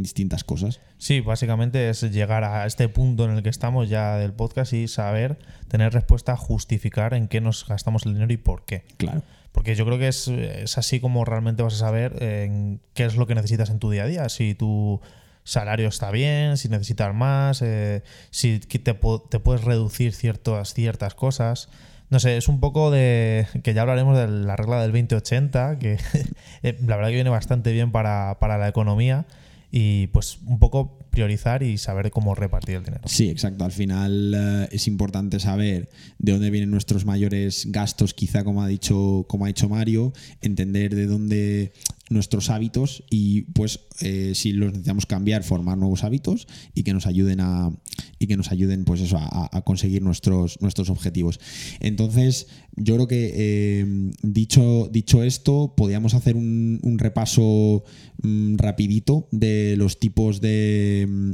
distintas 0.00 0.44
cosas. 0.44 0.78
Sí, 0.96 1.18
básicamente 1.18 1.90
es 1.90 2.02
llegar 2.02 2.44
a 2.44 2.66
este 2.66 2.88
punto 2.88 3.24
en 3.24 3.32
el 3.32 3.42
que 3.42 3.48
estamos 3.48 3.88
ya 3.88 4.16
del 4.16 4.32
podcast 4.32 4.72
y 4.74 4.86
saber 4.86 5.40
tener 5.66 5.92
respuesta, 5.92 6.36
justificar 6.36 7.14
en 7.14 7.26
qué 7.26 7.40
nos 7.40 7.66
gastamos 7.66 8.06
el 8.06 8.12
dinero 8.14 8.32
y 8.32 8.36
por 8.36 8.64
qué. 8.64 8.84
Claro. 8.96 9.24
Porque 9.50 9.74
yo 9.74 9.84
creo 9.84 9.98
que 9.98 10.06
es, 10.06 10.28
es 10.28 10.78
así 10.78 11.00
como 11.00 11.24
realmente 11.24 11.64
vas 11.64 11.74
a 11.74 11.78
saber 11.78 12.22
en 12.22 12.78
qué 12.94 13.04
es 13.04 13.16
lo 13.16 13.26
que 13.26 13.34
necesitas 13.34 13.68
en 13.68 13.80
tu 13.80 13.90
día 13.90 14.04
a 14.04 14.06
día. 14.06 14.28
Si 14.28 14.54
tú 14.54 15.00
salario 15.42 15.88
está 15.88 16.12
bien, 16.12 16.58
si 16.58 16.68
necesitas 16.68 17.12
más, 17.12 17.60
eh, 17.62 18.04
si 18.30 18.60
te, 18.60 18.78
te, 18.78 18.94
puedes 18.94 19.64
reducir 19.64 20.12
ciertas, 20.12 20.74
ciertas 20.74 21.16
cosas. 21.16 21.70
No 22.08 22.20
sé, 22.20 22.36
es 22.36 22.48
un 22.48 22.60
poco 22.60 22.90
de. 22.90 23.46
que 23.62 23.74
ya 23.74 23.82
hablaremos 23.82 24.16
de 24.16 24.28
la 24.28 24.56
regla 24.56 24.80
del 24.80 24.92
2080, 24.92 25.78
que 25.78 25.98
eh, 26.62 26.78
la 26.86 26.96
verdad 26.96 27.10
que 27.10 27.16
viene 27.16 27.30
bastante 27.30 27.72
bien 27.72 27.90
para, 27.92 28.38
para 28.38 28.58
la 28.58 28.68
economía 28.68 29.26
y 29.70 30.06
pues 30.08 30.38
un 30.46 30.58
poco 30.58 30.98
priorizar 31.10 31.62
y 31.62 31.78
saber 31.78 32.10
cómo 32.10 32.34
repartir 32.34 32.76
el 32.76 32.84
dinero. 32.84 33.02
Sí, 33.06 33.28
exacto. 33.30 33.64
Al 33.64 33.72
final 33.72 34.34
eh, 34.34 34.68
es 34.70 34.86
importante 34.86 35.40
saber 35.40 35.88
de 36.18 36.32
dónde 36.32 36.50
vienen 36.50 36.70
nuestros 36.70 37.04
mayores 37.04 37.66
gastos, 37.70 38.14
quizá 38.14 38.44
como 38.44 38.62
ha 38.62 38.68
dicho, 38.68 39.24
como 39.28 39.44
ha 39.44 39.48
dicho 39.48 39.68
Mario, 39.68 40.12
entender 40.42 40.94
de 40.94 41.06
dónde 41.06 41.72
nuestros 42.08 42.50
hábitos 42.50 43.02
y 43.10 43.42
pues 43.42 43.80
eh, 44.00 44.32
si 44.34 44.52
los 44.52 44.68
necesitamos 44.68 45.06
cambiar 45.06 45.42
formar 45.42 45.76
nuevos 45.76 46.04
hábitos 46.04 46.46
y 46.74 46.84
que 46.84 46.92
nos 46.92 47.06
ayuden 47.06 47.40
a 47.40 47.72
y 48.18 48.26
que 48.26 48.36
nos 48.36 48.50
ayuden 48.50 48.84
pues 48.84 49.00
eso 49.00 49.18
a, 49.18 49.62
conseguir 49.62 50.02
nuestros 50.02 50.60
nuestros 50.60 50.88
objetivos. 50.88 51.40
Entonces 51.80 52.46
yo 52.76 52.94
creo 52.94 53.08
que 53.08 53.32
eh, 53.34 54.12
dicho 54.22 54.88
dicho 54.92 55.22
esto 55.22 55.74
podríamos 55.76 56.14
hacer 56.14 56.36
un, 56.36 56.80
repaso 56.98 57.84
mm, 58.22 58.56
rapidito 58.56 59.28
de 59.32 59.74
los 59.76 59.98
tipos 59.98 60.40
de 60.40 61.06
mm, 61.08 61.32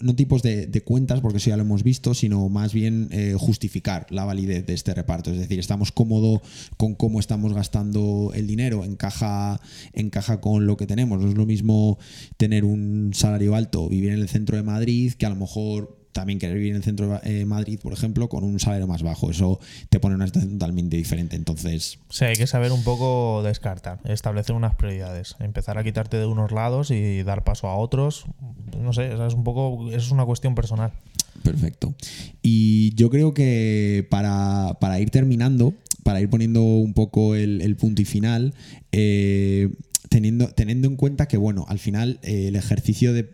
no, 0.00 0.14
tipos 0.14 0.42
de, 0.42 0.82
cuentas 0.84 1.20
porque 1.20 1.38
eso 1.38 1.50
ya 1.50 1.56
lo 1.56 1.62
hemos 1.62 1.82
visto 1.82 2.14
sino 2.14 2.48
más 2.48 2.72
bien 2.72 3.08
eh, 3.12 3.34
justificar 3.38 4.06
la 4.10 4.24
validez 4.24 4.66
de 4.66 4.74
este 4.74 4.92
reparto. 4.92 5.30
Es 5.30 5.38
decir 5.38 5.58
estamos 5.58 5.90
cómodos 5.90 6.40
con 6.76 6.94
cómo 6.94 7.18
estamos 7.18 7.54
gastando 7.54 8.32
el 8.34 8.46
dinero 8.46 8.84
encaja 8.84 9.60
encaja 10.02 10.40
con 10.40 10.66
lo 10.66 10.76
que 10.76 10.86
tenemos. 10.86 11.20
No 11.20 11.28
es 11.28 11.34
lo 11.34 11.46
mismo 11.46 11.98
tener 12.36 12.64
un 12.64 13.12
salario 13.14 13.54
alto, 13.54 13.88
vivir 13.88 14.10
en 14.10 14.20
el 14.20 14.28
centro 14.28 14.56
de 14.56 14.62
Madrid, 14.62 15.12
que 15.14 15.26
a 15.26 15.30
lo 15.30 15.36
mejor 15.36 16.02
también 16.12 16.38
querer 16.38 16.56
vivir 16.56 16.70
en 16.70 16.76
el 16.76 16.84
centro 16.84 17.08
de 17.08 17.40
eh, 17.40 17.46
Madrid, 17.46 17.80
por 17.82 17.92
ejemplo, 17.92 18.28
con 18.28 18.44
un 18.44 18.60
salario 18.60 18.86
más 18.86 19.02
bajo. 19.02 19.30
Eso 19.30 19.58
te 19.88 19.98
pone 19.98 20.14
en 20.14 20.16
una 20.16 20.26
situación 20.26 20.58
totalmente 20.58 20.96
diferente. 20.96 21.36
Entonces. 21.36 21.98
Sí, 22.10 22.24
hay 22.24 22.36
que 22.36 22.46
saber 22.46 22.72
un 22.72 22.84
poco 22.84 23.42
descartar, 23.42 23.98
establecer 24.04 24.54
unas 24.54 24.74
prioridades, 24.74 25.36
empezar 25.40 25.78
a 25.78 25.84
quitarte 25.84 26.18
de 26.18 26.26
unos 26.26 26.52
lados 26.52 26.90
y 26.90 27.22
dar 27.22 27.44
paso 27.44 27.68
a 27.68 27.76
otros. 27.76 28.26
No 28.78 28.92
sé, 28.92 29.12
es 29.12 29.34
un 29.34 29.44
poco. 29.44 29.90
es 29.90 30.10
una 30.10 30.24
cuestión 30.24 30.54
personal. 30.54 30.92
Perfecto. 31.42 31.94
Y 32.42 32.94
yo 32.94 33.10
creo 33.10 33.34
que 33.34 34.06
para, 34.10 35.00
ir 35.00 35.10
terminando, 35.10 35.74
para 36.04 36.20
ir 36.20 36.28
poniendo 36.28 36.62
un 36.62 36.92
poco 36.92 37.34
el, 37.34 37.76
punto 37.76 38.02
y 38.02 38.04
final, 38.04 38.54
eh, 38.92 39.70
teniendo, 40.12 40.48
teniendo 40.48 40.88
en 40.88 40.96
cuenta 40.96 41.26
que, 41.26 41.38
bueno, 41.38 41.64
al 41.68 41.78
final 41.78 42.20
eh, 42.22 42.48
el 42.48 42.56
ejercicio 42.56 43.14
de, 43.14 43.30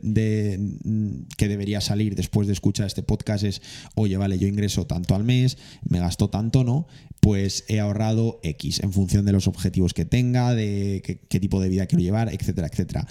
que 1.37 1.49
debería 1.49 1.81
salir 1.81 2.15
después 2.15 2.47
de 2.47 2.53
escuchar 2.53 2.87
este 2.87 3.03
podcast 3.03 3.43
es, 3.43 3.63
oye, 3.97 4.17
vale, 4.17 4.39
yo 4.39 4.47
ingreso 4.47 4.87
tanto 4.87 5.17
al 5.17 5.25
mes, 5.25 5.59
me 5.89 5.99
gasto 5.99 6.31
tanto, 6.31 6.63
¿no? 6.63 6.87
Pues 7.19 7.65
he 7.67 7.81
ahorrado 7.81 8.39
X 8.45 8.81
en 8.85 8.93
función 8.93 9.27
de 9.27 9.33
los 9.33 9.49
objetivos 9.49 9.93
que 9.93 10.05
tenga, 10.05 10.55
de 10.55 11.03
qué, 11.29 11.41
tipo 11.41 11.61
de 11.61 11.69
vida 11.69 11.87
quiero 11.87 12.05
llevar, 12.05 12.33
etcétera, 12.33 12.69
etcétera. 12.69 13.09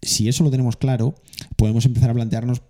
Si 0.00 0.30
eso 0.30 0.42
lo 0.42 0.50
tenemos 0.50 0.78
claro, 0.78 1.14
podemos 1.56 1.84
empezar 1.84 2.08
a 2.08 2.14
plantearnos 2.14 2.62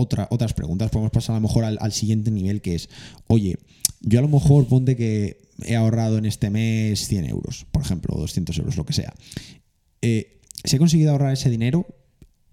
otra, 0.00 0.28
otras 0.30 0.54
preguntas. 0.54 0.90
Podemos 0.90 1.12
pasar 1.12 1.36
a 1.36 1.38
lo 1.38 1.42
mejor 1.42 1.64
al, 1.64 1.78
al 1.80 1.92
siguiente 1.92 2.30
nivel, 2.30 2.60
que 2.60 2.74
es, 2.74 2.88
oye, 3.26 3.56
yo 4.00 4.18
a 4.18 4.22
lo 4.22 4.28
mejor 4.28 4.66
ponte 4.66 4.96
que 4.96 5.40
he 5.64 5.76
ahorrado 5.76 6.18
en 6.18 6.24
este 6.24 6.50
mes 6.50 7.06
100 7.06 7.26
euros, 7.26 7.66
por 7.70 7.82
ejemplo, 7.82 8.14
o 8.14 8.20
200 8.20 8.56
euros, 8.58 8.76
lo 8.76 8.84
que 8.84 8.92
sea. 8.92 9.14
Eh, 10.02 10.40
si 10.64 10.76
he 10.76 10.78
conseguido 10.78 11.12
ahorrar 11.12 11.32
ese 11.32 11.50
dinero, 11.50 11.86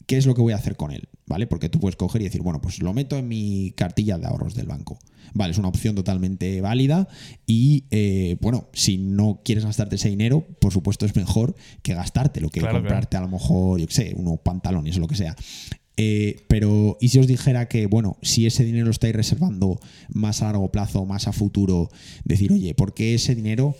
¿qué 0.06 0.18
es 0.18 0.26
lo 0.26 0.36
que 0.36 0.42
voy 0.42 0.54
a 0.54 0.58
hacer 0.58 0.76
con 0.76 0.92
él? 0.92 1.10
¿Vale? 1.26 1.48
Porque 1.48 1.70
tú 1.70 1.80
puedes 1.80 1.96
coger 1.96 2.22
y 2.22 2.26
decir, 2.26 2.42
bueno, 2.42 2.62
pues 2.62 2.82
lo 2.82 2.94
meto 2.94 3.18
en 3.18 3.28
mi 3.28 3.74
cartilla 3.76 4.18
de 4.18 4.28
ahorros 4.28 4.56
del 4.56 4.68
banco. 4.68 5.00
Vale, 5.34 5.52
es 5.52 5.58
una 5.58 5.68
opción 5.68 5.94
totalmente 5.94 6.62
válida 6.62 7.08
y, 7.46 7.86
eh, 7.92 8.38
bueno, 8.40 8.70
si 8.74 8.98
no 8.98 9.42
quieres 9.44 9.66
gastarte 9.66 9.98
ese 9.98 10.10
dinero, 10.10 10.46
por 10.60 10.72
supuesto 10.72 11.06
es 11.06 11.16
mejor 11.16 11.56
que 11.82 11.94
gastártelo, 11.94 12.50
que 12.50 12.62
comprarte 12.62 13.18
a 13.18 13.22
lo 13.22 13.28
mejor, 13.28 13.80
yo 13.80 13.88
qué 13.88 13.94
sé, 13.94 14.14
unos 14.16 14.40
pantalones 14.40 14.96
o 14.98 15.02
lo 15.02 15.08
que 15.08 15.16
sea. 15.16 15.36
Eh, 15.98 16.46
pero, 16.48 16.98
¿y 17.02 17.10
si 17.10 17.20
os 17.20 17.28
dijera 17.28 17.68
que, 17.68 17.88
bueno, 17.88 18.18
si 18.22 18.46
ese 18.46 18.64
dinero 18.64 18.86
lo 18.86 18.92
estáis 18.92 19.16
reservando 19.16 19.80
más 20.10 20.42
a 20.42 20.46
largo 20.46 20.72
plazo, 20.72 21.06
más 21.06 21.28
a 21.28 21.34
futuro, 21.34 21.90
decir, 22.24 22.54
oye, 22.54 22.76
¿por 22.76 22.94
qué 22.94 23.16
ese 23.16 23.34
dinero 23.34 23.76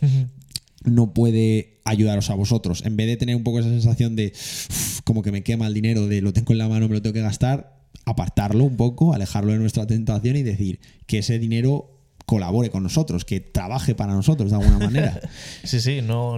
no 0.84 1.14
puede 1.14 1.80
ayudaros 1.84 2.30
a 2.30 2.36
vosotros. 2.36 2.84
En 2.86 2.98
vez 2.98 3.08
de 3.08 3.18
tener 3.18 3.36
un 3.36 3.44
poco 3.44 3.60
esa 3.60 3.70
sensación 3.70 4.16
de 4.16 4.34
como 5.04 5.22
que 5.22 5.32
me 5.32 5.44
quema 5.44 5.68
el 5.68 5.74
dinero, 5.74 6.08
de 6.08 6.22
lo 6.22 6.34
tengo 6.34 6.54
en 6.54 6.60
la 6.60 6.68
mano, 6.70 6.88
me 6.88 6.96
lo 6.96 7.02
tengo 7.02 7.14
que 7.14 7.22
gastar, 7.22 7.78
apartarlo 8.06 8.64
un 8.64 8.78
poco, 8.78 9.14
alejarlo 9.14 9.54
de 9.54 9.60
nuestra 9.60 9.88
tentación 9.88 10.36
y 10.36 10.44
decir 10.44 10.80
que 11.06 11.20
ese 11.20 11.40
dinero 11.40 11.94
colabore 12.26 12.70
con 12.70 12.84
nosotros, 12.84 13.24
que 13.24 13.40
trabaje 13.40 13.96
para 13.96 14.14
nosotros 14.14 14.52
de 14.52 14.58
alguna 14.58 14.80
manera. 14.80 15.20
sí, 15.64 15.80
sí, 15.80 16.02
no 16.02 16.38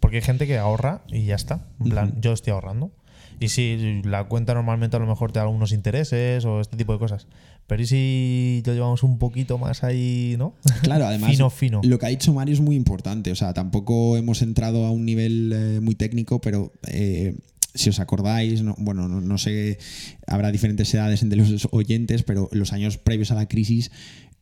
porque 0.00 0.18
hay 0.18 0.22
gente 0.22 0.46
que 0.46 0.56
ahorra 0.56 1.02
y 1.08 1.24
ya 1.24 1.34
está. 1.34 1.66
En 1.80 1.90
plan, 1.90 2.14
yo 2.20 2.32
estoy 2.32 2.52
ahorrando. 2.52 2.92
Y 3.38 3.48
sí, 3.48 4.00
la 4.04 4.24
cuenta 4.24 4.54
normalmente 4.54 4.96
a 4.96 5.00
lo 5.00 5.06
mejor 5.06 5.32
te 5.32 5.38
da 5.38 5.44
algunos 5.44 5.72
intereses 5.72 6.44
o 6.44 6.60
este 6.60 6.76
tipo 6.76 6.92
de 6.92 6.98
cosas. 6.98 7.26
Pero 7.66 7.82
¿y 7.82 7.86
si 7.86 8.62
lo 8.64 8.72
llevamos 8.72 9.02
un 9.02 9.18
poquito 9.18 9.58
más 9.58 9.84
ahí, 9.84 10.36
¿no? 10.38 10.54
Claro, 10.82 11.06
además. 11.08 11.30
fino, 11.30 11.50
fino. 11.50 11.80
Lo 11.84 11.98
que 11.98 12.06
ha 12.06 12.08
dicho 12.10 12.32
Mario 12.32 12.54
es 12.54 12.60
muy 12.60 12.76
importante. 12.76 13.30
O 13.32 13.36
sea, 13.36 13.52
tampoco 13.52 14.16
hemos 14.16 14.42
entrado 14.42 14.86
a 14.86 14.90
un 14.90 15.04
nivel 15.04 15.52
eh, 15.54 15.80
muy 15.80 15.94
técnico, 15.94 16.40
pero. 16.40 16.72
Eh, 16.88 17.36
si 17.74 17.90
os 17.90 18.00
acordáis, 18.00 18.62
bueno, 18.78 19.06
no, 19.06 19.38
sé, 19.38 19.78
habrá 20.26 20.50
diferentes 20.50 20.92
edades 20.94 21.22
entre 21.22 21.38
los 21.38 21.68
oyentes, 21.72 22.22
pero 22.22 22.48
los 22.52 22.72
años 22.72 22.96
previos 22.96 23.30
a 23.32 23.34
la 23.34 23.48
crisis 23.48 23.90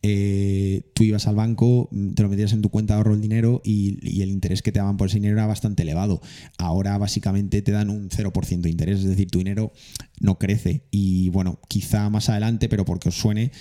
eh, 0.07 0.83
tú 0.93 1.03
ibas 1.03 1.25
al 1.25 1.33
banco, 1.33 1.89
te 2.13 2.21
lo 2.21 2.29
metías 2.29 2.53
en 2.53 2.61
tu 2.61 2.69
cuenta 2.69 2.93
de 2.93 2.97
ahorro 2.99 3.15
el 3.15 3.21
dinero 3.21 3.63
y, 3.65 4.21
el 4.21 4.29
interés 4.29 4.61
que 4.61 4.71
te 4.71 4.77
daban 4.77 4.97
por 4.97 5.07
ese 5.07 5.17
dinero 5.17 5.33
era 5.33 5.47
bastante 5.47 5.81
elevado. 5.81 6.21
Ahora 6.59 6.95
básicamente 6.99 7.63
te 7.63 7.71
dan 7.71 7.89
un 7.89 8.11
0% 8.11 8.61
de 8.61 8.69
interés, 8.69 8.99
es 8.99 9.05
decir, 9.05 9.31
tu 9.31 9.39
dinero 9.39 9.73
no 10.19 10.37
crece. 10.37 10.83
Y 10.91 11.29
bueno, 11.29 11.59
quizá 11.67 12.07
más 12.11 12.29
adelante, 12.29 12.69
pero 12.69 12.85
porque 12.85 13.09
os 13.09 13.15
suene, 13.15 13.51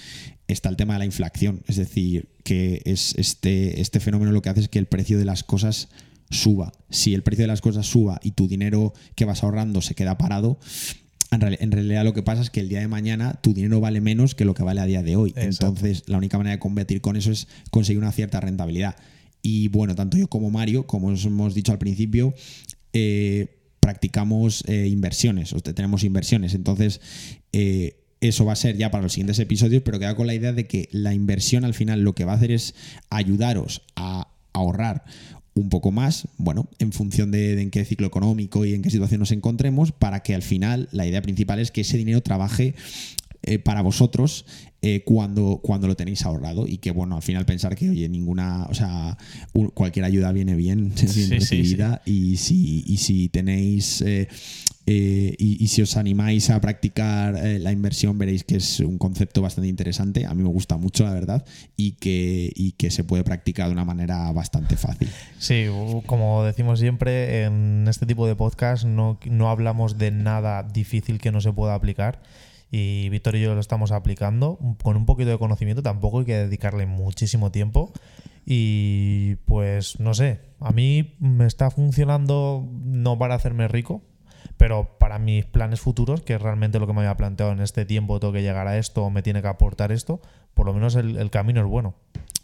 está 0.46 0.68
el 0.68 0.76
tema 0.76 0.92
de 0.92 0.98
la 0.98 1.06
inflación. 1.06 1.62
Es 1.66 1.76
decir, 1.76 2.28
que 2.42 2.82
es 2.84 3.14
este, 3.16 3.80
este 3.80 3.98
fenómeno 3.98 4.30
lo 4.30 4.42
que 4.42 4.50
hace 4.50 4.60
es 4.60 4.68
que 4.68 4.78
el 4.78 4.86
precio 4.86 5.16
de 5.16 5.24
las 5.24 5.44
cosas 5.44 5.88
suba. 6.28 6.72
Si 6.90 7.14
el 7.14 7.22
precio 7.22 7.44
de 7.44 7.48
las 7.48 7.62
cosas 7.62 7.86
suba 7.86 8.20
y 8.22 8.32
tu 8.32 8.48
dinero 8.48 8.92
que 9.14 9.24
vas 9.24 9.42
ahorrando 9.42 9.80
se 9.80 9.94
queda 9.94 10.18
parado, 10.18 10.58
en, 11.34 11.72
realidad 11.72 12.04
lo 12.04 12.14
que 12.14 12.22
pasa 12.22 12.42
es 12.42 12.50
que 12.50 12.60
el 12.60 12.68
día 12.68 12.80
de 12.80 12.88
mañana 12.88 13.38
tu 13.42 13.54
dinero 13.54 13.80
vale 13.80 14.00
menos 14.00 14.34
que 14.34 14.44
lo 14.44 14.54
que 14.54 14.62
vale 14.62 14.80
a 14.80 14.86
día 14.86 15.02
de 15.02 15.16
hoy. 15.16 15.32
Entonces, 15.36 16.04
la 16.06 16.18
única 16.18 16.38
manera 16.38 16.56
de 16.56 16.60
combatir 16.60 17.00
con 17.00 17.16
eso 17.16 17.30
es 17.30 17.48
conseguir 17.70 18.00
una 18.00 18.12
cierta 18.12 18.40
rentabilidad. 18.40 18.96
Y 19.42 19.68
bueno, 19.68 19.94
tanto 19.94 20.16
yo 20.16 20.28
como 20.28 20.50
Mario, 20.50 20.86
como 20.86 21.08
os 21.08 21.24
hemos 21.24 21.54
dicho 21.54 21.72
al 21.72 21.78
principio, 21.78 22.34
eh, 22.92 23.48
practicamos 23.80 24.64
eh, 24.66 24.88
inversiones, 24.88 25.52
o 25.52 25.60
tenemos 25.60 26.04
inversiones. 26.04 26.54
Entonces, 26.54 27.00
eh, 27.52 27.96
eso 28.20 28.46
va 28.46 28.54
a 28.54 28.56
ser 28.56 28.78
ya 28.78 28.90
para 28.90 29.02
los 29.02 29.12
siguientes 29.12 29.38
episodios, 29.38 29.82
pero 29.82 29.98
queda 29.98 30.16
con 30.16 30.26
la 30.26 30.34
idea 30.34 30.54
de 30.54 30.66
que 30.66 30.88
la 30.92 31.12
inversión 31.12 31.64
al 31.64 31.74
final 31.74 32.00
lo 32.00 32.14
que 32.14 32.24
va 32.24 32.32
a 32.32 32.36
hacer 32.36 32.50
es 32.50 32.74
ayudaros 33.10 33.82
a 33.96 34.28
ahorrar 34.54 35.04
un 35.54 35.68
poco 35.68 35.92
más, 35.92 36.26
bueno, 36.36 36.68
en 36.78 36.92
función 36.92 37.30
de, 37.30 37.60
en 37.60 37.70
qué 37.70 37.84
ciclo 37.84 38.06
económico 38.06 38.64
y 38.64 38.74
en 38.74 38.82
qué 38.82 38.90
situación 38.90 39.20
nos 39.20 39.30
encontremos, 39.30 39.92
para 39.92 40.20
que 40.20 40.34
al 40.34 40.42
final 40.42 40.88
la 40.90 41.06
idea 41.06 41.22
principal 41.22 41.60
es 41.60 41.70
que 41.70 41.82
ese 41.82 41.96
dinero 41.96 42.22
trabaje 42.22 42.74
eh, 43.46 43.58
para 43.58 43.82
vosotros 43.82 44.46
eh, 44.80 45.02
cuando, 45.04 45.60
cuando 45.62 45.86
lo 45.86 45.96
tenéis 45.96 46.24
ahorrado 46.24 46.66
y 46.66 46.78
que 46.78 46.90
bueno, 46.90 47.16
al 47.16 47.22
final 47.22 47.44
pensar 47.44 47.76
que 47.76 47.90
oye, 47.90 48.08
ninguna, 48.08 48.64
o 48.70 48.74
sea, 48.74 49.16
cualquier 49.74 50.04
ayuda 50.04 50.32
viene 50.32 50.56
bien, 50.56 50.92
bien 51.14 51.30
recibida 51.30 52.02
y 52.04 52.36
si, 52.38 52.84
y 52.86 52.96
si 52.96 53.28
tenéis 53.28 54.00
eh, 54.00 54.28
eh, 54.86 55.34
y, 55.38 55.66
si 55.68 55.80
os 55.80 55.96
animáis 55.96 56.50
a 56.50 56.60
practicar 56.60 57.36
eh, 57.36 57.58
la 57.58 57.72
inversión, 57.72 58.18
veréis 58.18 58.44
que 58.44 58.56
es 58.56 58.80
un 58.80 58.98
concepto 58.98 59.40
bastante 59.40 59.68
interesante. 59.68 60.26
A 60.26 60.34
mí 60.34 60.42
me 60.42 60.48
gusta 60.50 60.76
mucho, 60.76 61.04
la 61.04 61.14
verdad, 61.14 61.44
y 61.76 61.92
que, 61.92 62.74
que 62.76 62.90
se 62.90 63.02
puede 63.02 63.24
practicar 63.24 63.68
de 63.68 63.72
una 63.72 63.84
manera 63.84 64.30
bastante 64.32 64.76
fácil. 64.76 65.08
Sí, 65.38 65.66
como 66.06 66.44
decimos 66.44 66.80
siempre, 66.80 67.44
en 67.44 67.86
este 67.88 68.04
tipo 68.04 68.26
de 68.26 68.36
podcast 68.36 68.84
no, 68.84 69.18
no 69.24 69.48
hablamos 69.48 69.96
de 69.96 70.10
nada 70.10 70.62
difícil 70.62 71.18
que 71.18 71.32
no 71.32 71.40
se 71.40 71.52
pueda 71.52 71.74
aplicar. 71.74 72.20
Y 72.70 73.08
Víctor 73.08 73.36
y 73.36 73.40
yo 73.40 73.54
lo 73.54 73.60
estamos 73.60 73.92
aplicando 73.92 74.58
con 74.82 74.96
un 74.96 75.06
poquito 75.06 75.30
de 75.30 75.38
conocimiento, 75.38 75.82
tampoco 75.82 76.18
hay 76.18 76.24
que 76.24 76.34
dedicarle 76.34 76.86
muchísimo 76.86 77.50
tiempo. 77.50 77.92
Y 78.44 79.36
pues 79.46 80.00
no 80.00 80.12
sé, 80.12 80.40
a 80.60 80.72
mí 80.72 81.14
me 81.18 81.46
está 81.46 81.70
funcionando 81.70 82.68
no 82.84 83.16
para 83.16 83.36
hacerme 83.36 83.68
rico, 83.68 84.02
pero 84.56 84.96
para 84.98 85.18
mis 85.18 85.44
planes 85.44 85.80
futuros, 85.80 86.22
que 86.22 86.34
es 86.34 86.42
realmente 86.42 86.78
lo 86.78 86.86
que 86.86 86.92
me 86.92 87.00
había 87.00 87.16
planteado 87.16 87.52
en 87.52 87.60
este 87.60 87.84
tiempo, 87.84 88.20
tengo 88.20 88.32
que 88.32 88.42
llegar 88.42 88.66
a 88.68 88.78
esto 88.78 89.04
o 89.04 89.10
me 89.10 89.22
tiene 89.22 89.42
que 89.42 89.48
aportar 89.48 89.92
esto, 89.92 90.20
por 90.54 90.66
lo 90.66 90.74
menos 90.74 90.94
el, 90.94 91.30
camino 91.30 91.60
es 91.60 91.66
bueno. 91.66 91.94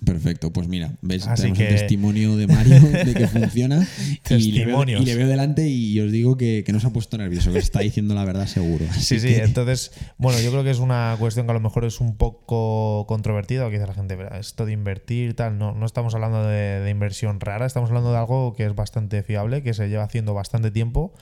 Perfecto, 0.05 0.51
pues 0.51 0.67
mira, 0.67 0.93
ves, 1.03 1.29
tenemos 1.37 1.61
el 1.61 1.69
testimonio 1.69 2.35
de 2.35 2.47
Mario 2.47 2.81
de 2.81 3.13
que 3.13 3.27
funciona 3.29 3.87
y 4.31 4.53
le, 4.53 4.65
veo, 4.65 4.83
y 4.83 5.05
le, 5.05 5.15
veo, 5.15 5.29
delante 5.29 5.69
y 5.69 6.01
os 6.01 6.11
digo 6.11 6.39
que, 6.39 6.65
no 6.73 6.81
se 6.81 6.87
ha 6.87 6.91
puesto 6.91 7.19
nervioso, 7.19 7.53
que 7.53 7.59
está 7.59 7.81
diciendo 7.81 8.15
la 8.15 8.25
verdad 8.25 8.47
seguro. 8.47 8.87
sí, 8.99 9.21
sí, 9.21 9.35
entonces, 9.35 9.93
bueno, 10.17 10.41
yo 10.41 10.51
creo 10.51 10.65
que 10.65 10.71
es 10.71 10.79
una 10.79 11.15
cuestión 11.19 11.47
que 11.47 11.51
a 11.51 11.55
lo 11.55 11.61
mejor 11.61 11.85
es 11.85 12.01
un 12.01 12.17
poco 12.17 13.05
controvertida, 13.07 13.67
que 13.67 13.73
dice 13.73 13.87
la 13.87 13.95
gente, 13.95 14.17
esto 14.39 14.65
de 14.65 14.73
invertir, 14.73 15.35
tal, 15.35 15.59
no, 15.59 15.75
no 15.75 15.85
estamos 15.85 16.15
hablando 16.15 16.47
de, 16.47 16.81
de 16.81 16.91
inversión 16.91 17.39
rara, 17.39 17.67
estamos 17.67 17.91
hablando 17.91 18.11
de 18.11 18.19
algo 18.19 18.55
que 18.55 18.65
es 18.65 18.75
bastante 18.75 19.23
fiable, 19.23 19.63
que 19.63 19.75
se 19.75 19.91
lleva 19.91 20.05
haciendo 20.05 20.33
bastante 20.33 20.71
tiempo 20.71 21.13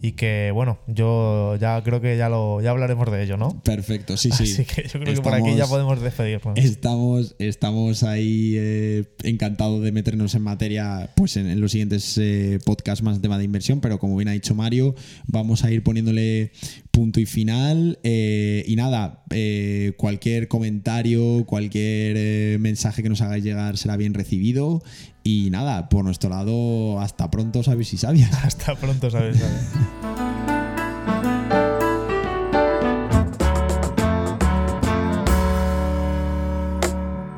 y 0.00 0.12
que 0.12 0.50
bueno, 0.52 0.78
yo 0.86 1.56
ya 1.56 1.82
creo 1.82 2.00
que 2.00 2.16
ya 2.16 2.28
lo 2.28 2.60
ya 2.60 2.70
hablaremos 2.70 3.10
de 3.10 3.22
ello, 3.22 3.36
¿no? 3.36 3.60
Perfecto, 3.62 4.16
sí, 4.16 4.30
sí. 4.30 4.42
Así 4.52 4.64
que 4.64 4.82
yo 4.88 5.00
creo 5.00 5.14
que 5.14 5.20
por 5.20 5.34
aquí 5.34 5.54
ya 5.56 5.66
podemos 5.66 6.00
despedirnos. 6.00 6.58
Estamos, 6.58 7.34
estamos 7.38 8.02
ahí 8.02 8.54
eh, 8.56 9.04
encantados 9.24 9.82
de 9.82 9.92
meternos 9.92 10.34
en 10.34 10.42
materia 10.42 11.10
pues 11.16 11.36
en, 11.36 11.60
los 11.60 11.72
siguientes 11.72 12.16
eh, 12.18 12.58
podcasts 12.64 13.02
más 13.02 13.20
tema 13.20 13.38
de 13.38 13.44
inversión, 13.44 13.80
pero 13.80 13.98
como 13.98 14.16
bien 14.16 14.28
ha 14.28 14.32
dicho 14.32 14.54
Mario, 14.54 14.94
vamos 15.26 15.64
a 15.64 15.70
ir 15.70 15.82
poniéndole 15.82 16.52
punto 16.98 17.20
y 17.20 17.26
final. 17.26 18.00
Eh, 18.02 18.64
y 18.66 18.74
nada, 18.74 19.22
cualquier 19.96 20.48
comentario, 20.48 21.44
cualquier 21.46 22.58
mensaje 22.58 23.04
que 23.04 23.08
nos 23.08 23.20
hagáis 23.20 23.44
llegar 23.44 23.76
será 23.76 23.96
bien 23.96 24.14
recibido. 24.14 24.82
Y 25.22 25.50
nada, 25.50 25.88
por 25.88 26.04
nuestro 26.04 26.28
lado, 26.28 27.00
hasta 27.00 27.30
pronto, 27.30 27.62
sabes 27.62 27.92
y 27.92 27.98
sabias. 27.98 28.32
Hasta 28.44 28.74
pronto, 28.74 29.10
sabes, 29.10 29.38
sabes. 29.38 30.27